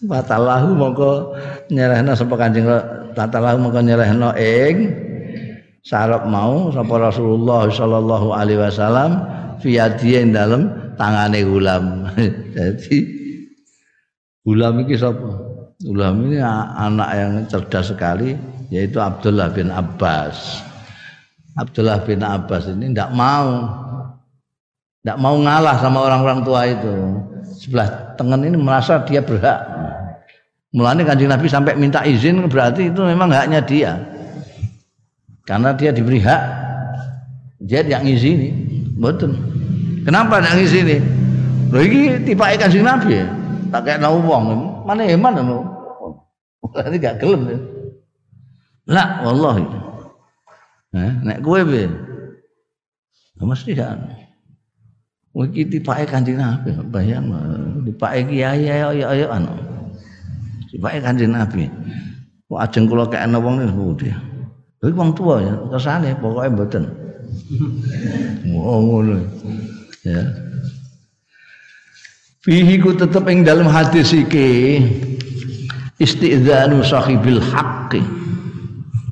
[0.09, 1.33] Watalahu mongko
[1.73, 2.69] nyerahna sapa Kanjeng
[3.17, 4.93] Tatalahu mongko nyerahna ing
[5.81, 9.25] sarap mau sapa Rasulullah sallallahu alaihi wasallam
[9.65, 12.13] ing dalem tangane gulam.
[12.57, 12.97] Jadi
[14.47, 15.27] gulam iki sapa?
[15.83, 18.39] Gulam ini anak yang cerdas sekali
[18.71, 20.63] yaitu Abdullah bin Abbas.
[21.59, 23.67] Abdullah bin Abbas ini tidak mau
[25.03, 26.95] tidak mau ngalah sama orang-orang tua itu.
[27.59, 29.59] Sebelah tengen ini merasa dia berhak.
[30.71, 33.91] Mulanya kanjeng Nabi sampai minta izin berarti itu memang haknya dia
[35.47, 36.43] karena dia diberi hak
[37.63, 38.51] dia yang ngizini
[38.99, 39.31] betul
[40.03, 40.99] kenapa yang ngizini
[41.71, 43.27] lho iki tipake kanjeng Nabi ya
[43.71, 44.43] tak kayak nau wong
[44.87, 45.57] mana eman ngono
[46.67, 47.57] berarti gak gelem ya
[48.87, 49.67] lah wallahi.
[50.95, 51.91] Eh, nek kowe piye
[53.37, 53.99] mesti kan
[55.37, 56.73] iki tipake kanjeng Nabi.
[56.89, 57.29] Bayang
[57.85, 59.51] tipake kiai ayo ayo ayo anu
[60.71, 61.69] tipake kanjeng Nabi.
[62.47, 64.07] Kok ajeng kula kayak wong niku
[64.77, 66.83] Lha wong tua ya, kesane pokoke mboten.
[68.47, 69.19] Oh ngono.
[70.05, 70.46] Ya.
[72.47, 74.79] Fihi ku tetep ing dalam hadis iki.
[75.99, 77.99] Istidzanu sahibil haqqi.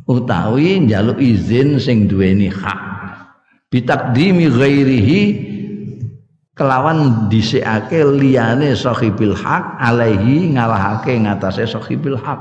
[0.08, 2.80] Utawi njaluk izin sing duweni hak.
[3.68, 5.22] Bitakdimi ghairihi
[6.56, 12.40] kelawan dhisikake liyane sahibil hak alaihi ngalahake ngatasé sahibil hak.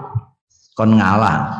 [0.79, 1.59] Kon ngalah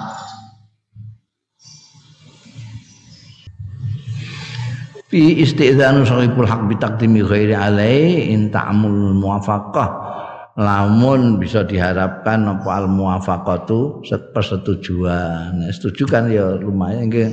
[5.15, 10.11] fi istizanu sahibul haq bi taqdimi ghairi alai in ta'mul muwafaqah.
[10.59, 14.03] Lamun bisa diharapkan apa al muwafaqatu
[14.35, 17.31] persetujuan nah, setuju kan ya lumayan nggih.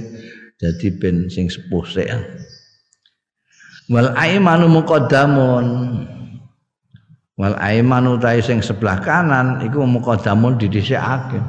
[0.62, 2.06] Jadi ben sing sepuh sik.
[3.90, 5.66] Wal aimanu muqaddamun.
[7.34, 11.42] Wal aimanu ta'i sing sebelah kanan iku muqaddamun didhisikake.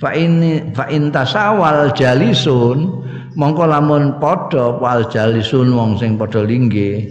[0.00, 3.01] Fa ini fa intasawal jalisun
[3.38, 7.08] mongko lamun padha wal jalisun wong sing padha lingge.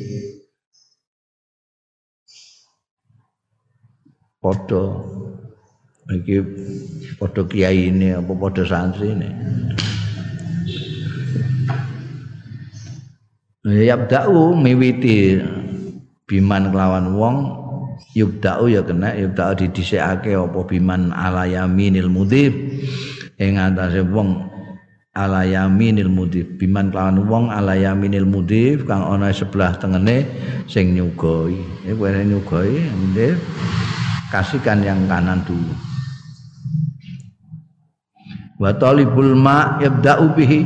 [4.41, 4.83] Padha.
[6.11, 6.37] Iki
[7.15, 9.29] padha kiai ini apa padha santri ini
[13.61, 15.37] Yabda'u miwiti
[16.25, 17.37] biman kelawan wong.
[18.11, 22.51] Yubda'u ya kena yubda'u didhisikake apa biman ala yaminil mudhib.
[23.37, 24.50] Ing atase wong
[25.11, 30.23] ala yaminil mudhib biman kelawan wong ala yaminil mudhib kang ana sebelah tengene
[30.71, 33.35] sing nyugoi iki kowe nyugoi mudhib
[34.31, 35.75] kasihkan yang kanan dulu.
[38.55, 40.61] Wa talibul ma yabda'u bihi.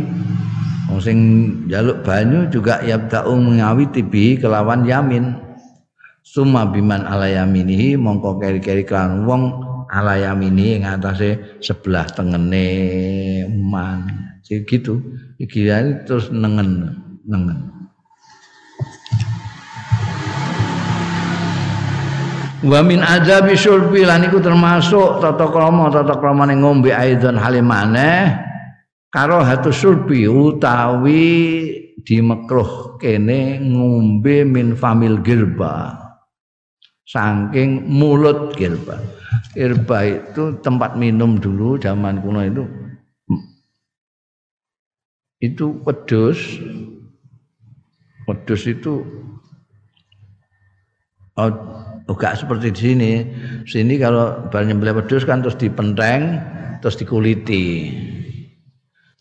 [0.94, 1.18] Wong sing
[1.66, 5.42] jaluk banyu juga yabda'u mengawiti bi kelawan yamin.
[6.22, 9.44] Suma biman ala yaminihi mongko keri-keri kelawan wong
[9.90, 10.86] ala yamini ing
[11.62, 12.68] sebelah tengene
[13.50, 14.25] man.
[14.46, 15.02] Jadi gitu.
[15.42, 15.66] Iki
[16.06, 16.94] terus nengen
[17.26, 17.76] nengen.
[22.66, 28.42] Wa min azabi syurbi lan termasuk tata krama tata kramane ngombe aidon halimane
[29.14, 31.30] karo hatu surbi utawi
[32.02, 35.94] di mekruh kene ngombe min famil girba
[37.06, 38.98] saking mulut girba
[39.54, 42.64] girba itu tempat minum dulu zaman kuno itu
[45.44, 46.60] itu pedus
[48.26, 49.06] pedus itu
[51.38, 51.52] oh,
[52.10, 53.14] enggak seperti di sini.
[53.66, 56.42] Sini kalau banyak beli pedus kan terus dipenteng
[56.82, 57.94] terus dikuliti.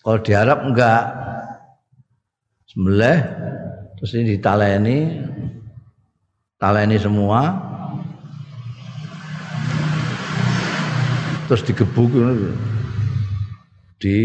[0.05, 1.25] Kalau di Arab enggak.
[2.65, 3.19] Sembelih
[4.01, 4.99] terus ini ditaleni.
[6.59, 7.41] Taleni semua.
[11.45, 12.09] Terus digebuk
[14.01, 14.17] di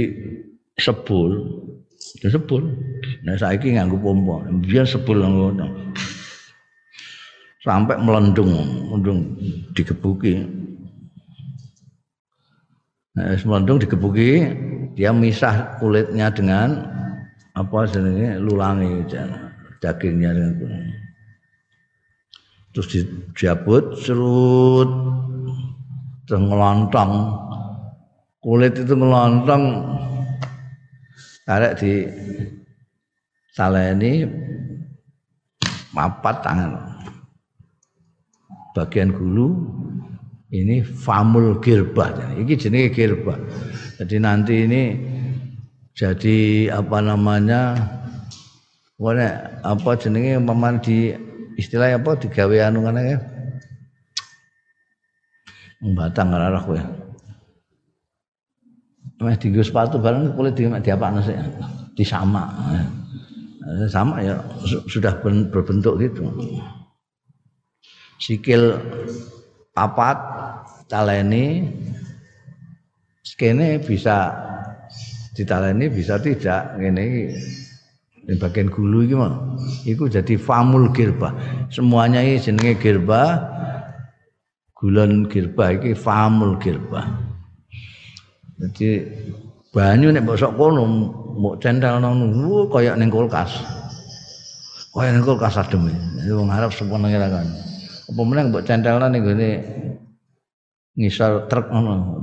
[0.80, 1.60] sebul
[2.20, 2.68] di sebul.
[3.24, 4.44] Nah saiki nganggo pompa.
[4.60, 5.96] Biar sebul ngono.
[7.60, 8.56] Sampai melendung
[8.88, 9.36] melendung
[9.76, 10.48] digebuki
[13.20, 14.48] nah, melendung digebuki
[14.96, 16.88] dia misah kulitnya dengan
[17.60, 18.40] apa jenenge?
[18.40, 19.04] Lulangi
[19.84, 20.84] dagingnya dengan kulit.
[22.70, 24.90] terus dijabut serut
[26.24, 27.12] terus ngelontong.
[28.40, 29.64] Kulit itu ngelontong
[31.50, 32.06] karek di
[33.58, 34.30] saleni
[35.90, 36.78] mapat tangan
[38.78, 39.58] bagian gulu
[40.54, 43.34] ini famul girba ini jenis girba
[43.98, 44.84] jadi nanti ini
[45.98, 47.74] jadi apa namanya
[49.00, 49.24] Wone
[49.64, 51.16] apa jenenge paman di
[51.56, 53.18] istilah apa digawe anu ngene ya.
[55.96, 56.76] Batang arah kowe.
[59.20, 61.36] Meh dienggo sepatu bareng kulit di diapakno sik.
[61.96, 62.48] Disama.
[63.92, 64.40] Sama ya
[64.88, 66.24] sudah berbentuk gitu.
[68.20, 68.80] Sikil
[69.76, 70.18] papat
[70.88, 71.68] taleni
[73.40, 74.36] kene bisa
[75.32, 77.32] ditaleni bisa tidak ngene
[78.28, 79.56] di bagian gulu iki mah
[79.88, 81.32] iku jadi famul girba
[81.72, 83.40] semuanya ini jenenge girba
[84.76, 87.29] gulon girba iki famul girba
[88.60, 89.08] jadi
[89.72, 90.84] banyu nek mbok kono
[91.40, 92.20] mbok centel nang
[92.68, 93.64] kaya ning kulkas.
[94.92, 95.88] Kaya ning kulkas adem
[96.28, 97.48] wong Arab sepenenge kan
[98.10, 99.50] apa meneh mbok centelna ning gone
[101.00, 102.20] ngisor truk ngono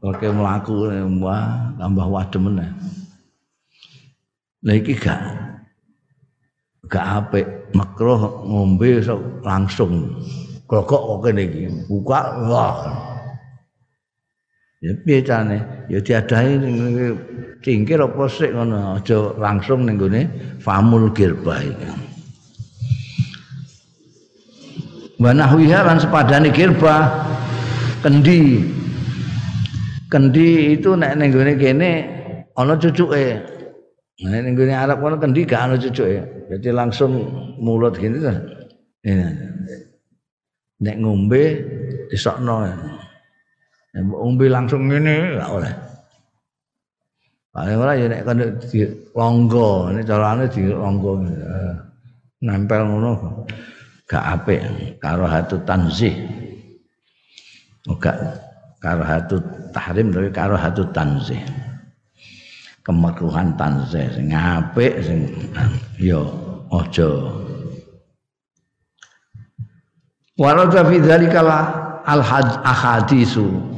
[0.00, 0.88] oke mlaku
[1.20, 2.70] wah tambah wadem meneh.
[4.64, 5.20] Lha iki gak
[6.88, 7.46] gak apik.
[7.76, 9.04] Makruh ngombe
[9.44, 10.16] langsung.
[10.66, 12.74] Glogok kok kene iki buka wah
[14.84, 15.58] ya piye carane
[15.88, 16.60] ya diadahi
[17.64, 20.22] cingkir apa sik ngono aja langsung ning gone
[20.60, 21.88] famul girba iki.
[25.16, 27.10] Wa nahwiha lan sepadane girba
[28.04, 28.62] kendi.
[30.06, 31.90] Kendi itu nek ning gone kene
[32.54, 33.42] ana cucuke.
[34.22, 36.22] Nek ning gone Arab kono kendi gak ana cucuke.
[36.46, 37.26] Jadi langsung
[37.58, 38.22] mulut gini
[39.02, 39.26] ini
[40.82, 41.42] nek ngombe
[42.10, 42.62] disokno.
[42.62, 42.95] nek
[44.04, 45.72] ngombe langsung ngene gak oleh
[47.56, 48.36] Paling ora ya nek kan
[48.68, 48.84] di
[49.16, 51.24] longgo, ini carane di longgo.
[52.44, 53.48] Nempel ngono
[54.04, 54.60] gak apik
[55.00, 56.12] karo hatu tanzih.
[57.88, 58.44] Enggak
[58.76, 59.40] karahatu
[59.72, 61.40] tahrim tapi karahatu tanzih.
[62.84, 65.24] Kemakruhan tanzih sing apik sing
[65.96, 66.20] ya
[66.68, 67.08] aja.
[70.36, 71.40] Warada fi dzalika
[72.04, 72.20] al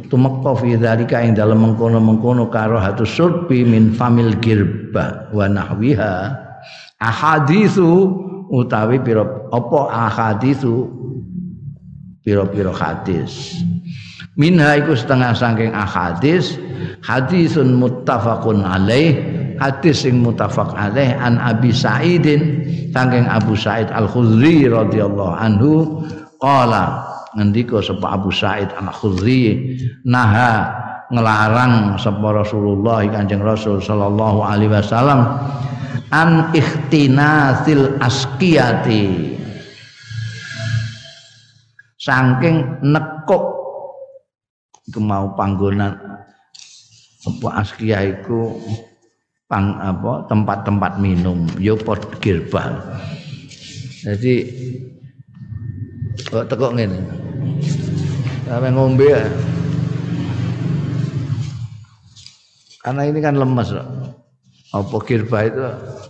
[0.08, 6.34] tumekta fi dzalika ing dalem mengkono-mengkono karahatu surbi min famil girba wa nahwiha.
[6.98, 7.88] Ahadisu
[8.50, 9.22] utawi pira
[9.54, 10.88] apa ahadisu
[12.26, 13.62] pira-pira hadis.
[14.38, 16.58] Minha iku setengah saking ahadis
[17.02, 19.18] hadisun muttafaqun alaih
[19.58, 22.62] hadis sing muttafaq alaih an Abi Sa'idin
[22.94, 25.70] saking Abu Sa'id Al-Khudri radhiyallahu anhu
[26.38, 27.02] qala
[27.36, 29.76] ngendika sapa Abu Sa'id Al-Khudri
[30.06, 30.72] naha
[31.12, 35.24] ngelarang sapa Rasulullah Kanjeng Rasul sallallahu alaihi wasallam
[36.12, 39.36] an ikhtinasil askiyati.
[41.98, 43.58] Saking nekuk
[44.88, 45.92] iku mau panggonan
[47.28, 48.56] apa askia iku
[49.48, 52.80] pang apa tempat-tempat minum yo pot girbal
[54.04, 54.34] jadi
[56.26, 56.98] kok tekok ngene
[58.50, 59.22] sampe ngombe ya.
[62.82, 63.70] karena ini kan lemes
[64.74, 65.62] apa girbah itu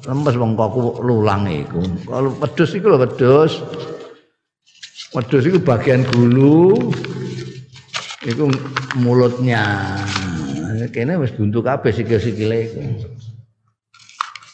[0.09, 3.52] lemes wong kok lulang iku kalau wedhus iku lho wedhus
[5.12, 6.76] wedhus iku bagian gulu
[8.26, 8.51] Iku
[8.98, 9.62] mulutnya.
[10.90, 12.80] Kene wis buntu kabeh sikil-sikile iku.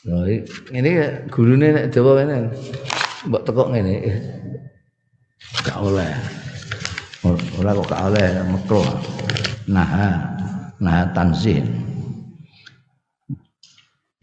[0.05, 0.29] Nah,
[0.69, 0.93] ini
[1.33, 2.53] gurune nek Jawa kene
[3.25, 3.95] mbok tekok ngene.
[5.63, 6.15] Gak oleh.
[7.61, 8.83] Ora kok gak oleh mekro.
[9.71, 9.91] Nah,
[10.83, 11.63] nah tanzih.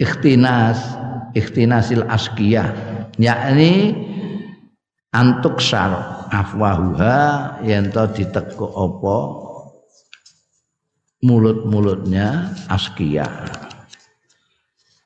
[0.02, 0.82] Ikhtinas,
[1.38, 2.74] ikhtinasil askiyah,
[3.22, 3.94] yakni
[5.12, 5.92] antuk syar
[6.32, 9.18] afwahuha yen to ditekuk apa
[11.22, 13.28] mulut-mulutnya askia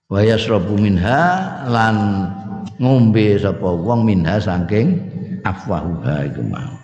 [0.05, 1.21] wa yasrabu minha
[1.65, 2.29] lan
[2.77, 5.14] ngombe sapa wong minha saking
[5.45, 6.75] afwahuha iku mau.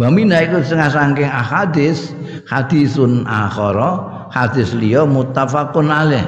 [0.00, 2.14] Wa minha iku setengah saking ahadis
[2.48, 6.24] hadisun akhara hadis liya muttafaqun alaih.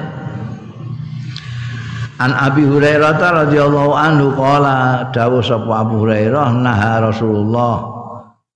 [2.21, 7.89] An Abi Hurairah radhiyallahu anhu qala dawuh sapa Abu Hurairah naha Rasulullah.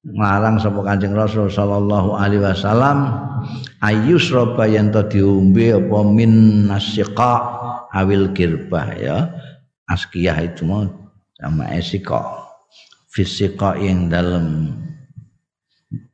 [0.05, 3.09] Nglarang sapa Kanjeng Rasul sallallahu alaihi wasallam
[3.81, 6.31] ayus roba yen to diombe apa min
[6.69, 7.33] nasyiqa
[7.89, 9.33] awil kirbah ya.
[9.89, 11.04] Askiyah itu mau
[11.39, 12.21] sama esika
[13.11, 14.71] fisika yang dalam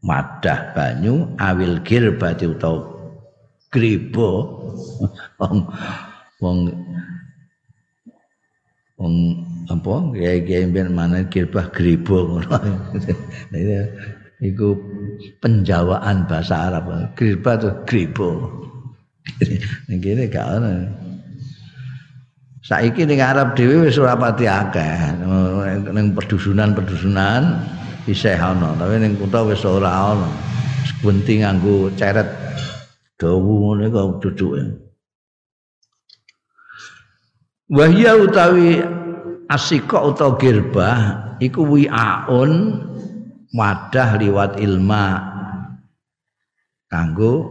[0.02, 2.90] wadah banyu awil kirbah utawa
[3.72, 4.30] gribo
[5.40, 5.58] wong
[6.42, 6.60] wong
[9.00, 9.16] wong
[9.72, 12.42] apa kiai-kiai ben mana kirbah ngono.
[14.42, 14.74] Iku
[15.38, 17.14] penjawaan bahasa Arab.
[17.14, 18.30] Kirbah itu gribo.
[19.90, 20.74] Ngene gak ono.
[22.62, 25.18] Saiki ning Arab dhewe wis ora pati akeh.
[25.90, 27.58] Ning pedusunan-pedusunan
[28.06, 30.30] isih ana, tapi ning kutha wis ora ana.
[30.86, 32.30] Sekunti nganggo ceret
[33.18, 34.62] dawu ngene kok duduke.
[37.72, 38.82] Wahya utawi
[39.50, 40.98] asika utawa girbah
[41.42, 42.52] iku wi'aun
[43.58, 45.18] wadah liwat ilma
[46.92, 47.48] kanggo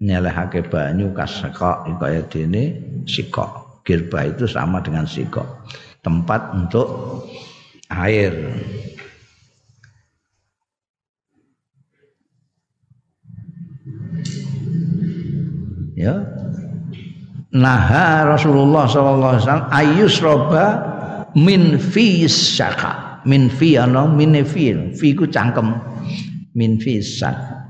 [0.00, 3.82] nyelehake banyu kaseka kaya dene sikok.
[3.86, 5.46] Girbah itu sama dengan sikok.
[6.02, 6.88] Tempat untuk
[7.88, 8.34] air.
[15.96, 16.26] Ya.
[17.56, 20.64] Naha Rasulullah sallallahu alaihi wasallam ayus roba
[21.32, 24.92] min fi syaka min fi ana min fi.
[24.92, 25.72] Fi ku cangkem.
[26.52, 27.65] Min fi syaka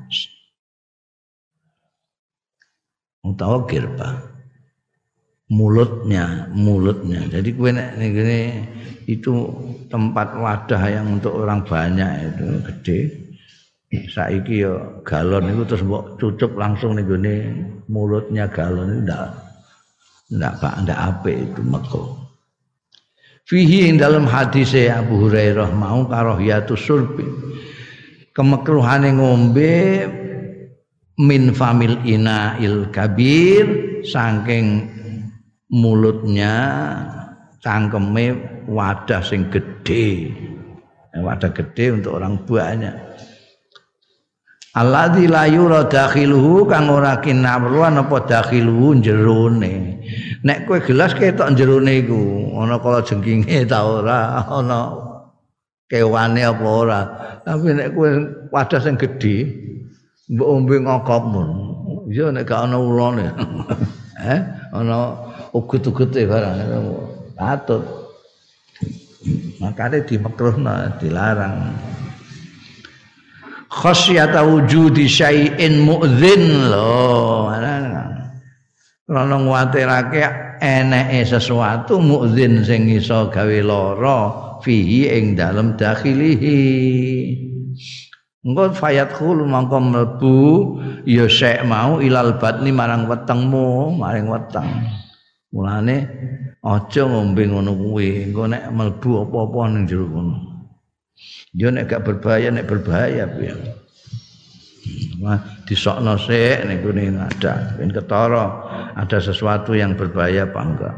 [3.34, 4.36] utawa girba
[5.50, 7.22] mulutnya mulutnya.
[7.30, 8.40] Jadi kue ini
[9.06, 9.32] itu
[9.86, 12.98] tempat wadah yang untuk orang banyak itu gede
[14.10, 17.06] saiki yo galon itu terus mbok cucup langsung nih
[17.86, 19.30] mulutnya galon itu enggak
[20.26, 22.02] ndak pak ndak apik itu meko.
[23.46, 27.22] Fihi ing dalam hadis Abu Hurairah mau karahiyatu surbi
[28.34, 30.02] kemekruhane ngombe
[31.16, 33.64] min famil ina il kabir
[34.04, 34.84] saking
[35.72, 36.54] mulutnya
[37.64, 38.36] cangkeme
[38.68, 40.30] wadah sing gede
[41.16, 42.96] wadah gede untuk orang banyak
[44.76, 50.04] Alladzi la yura dakhiluhu kang ora kinabruan apa dakhiluhu jerone.
[50.44, 55.00] Nek kowe gelas ketok jerone iku, ana kala jengkinge ta ora, ana
[55.88, 57.00] kewane apa ora.
[57.40, 58.08] Tapi nek kowe
[58.52, 59.65] wadah sing gedhe
[60.30, 61.42] mbok ombe ngokopmu.
[62.10, 63.26] Ya nek gak ana ulone.
[64.30, 64.40] eh,
[64.74, 65.14] ana
[65.54, 66.56] ugut-ugute barang
[67.34, 67.82] patut.
[69.58, 71.74] Makanya dimakruhna dilarang
[73.76, 77.50] khasyata wujudi syai'in mu'dzin lho
[79.10, 80.24] ana nguwatirake
[80.64, 84.20] eneke sesuatu mu'dzin sing iso gawe lara
[84.64, 86.58] fihi ing dalam dakhilihi
[88.46, 90.38] engko fayadkhul mangko mlebu
[91.02, 94.86] ya sek mau ilal batni marang wetengmu maring weteng.
[95.50, 96.06] Mulane
[96.62, 98.30] aja ngombe ngono kuwi.
[98.30, 100.36] Engko nek mlebu apa-apa ning jero kono.
[101.56, 103.56] Ya nek gak berbahaya nek berbahaya piye?
[105.18, 108.46] Wah, disokno sik niku ada ben ketara
[108.94, 110.94] ada sesuatu yang berbahaya apa enggak.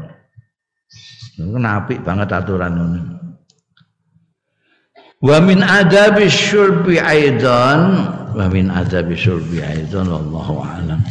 [1.39, 3.01] Kenapa banget aturan ini.
[5.19, 11.03] Wa min adabi syurbi aidan wa min adabi syurbi aidan wallahu alam.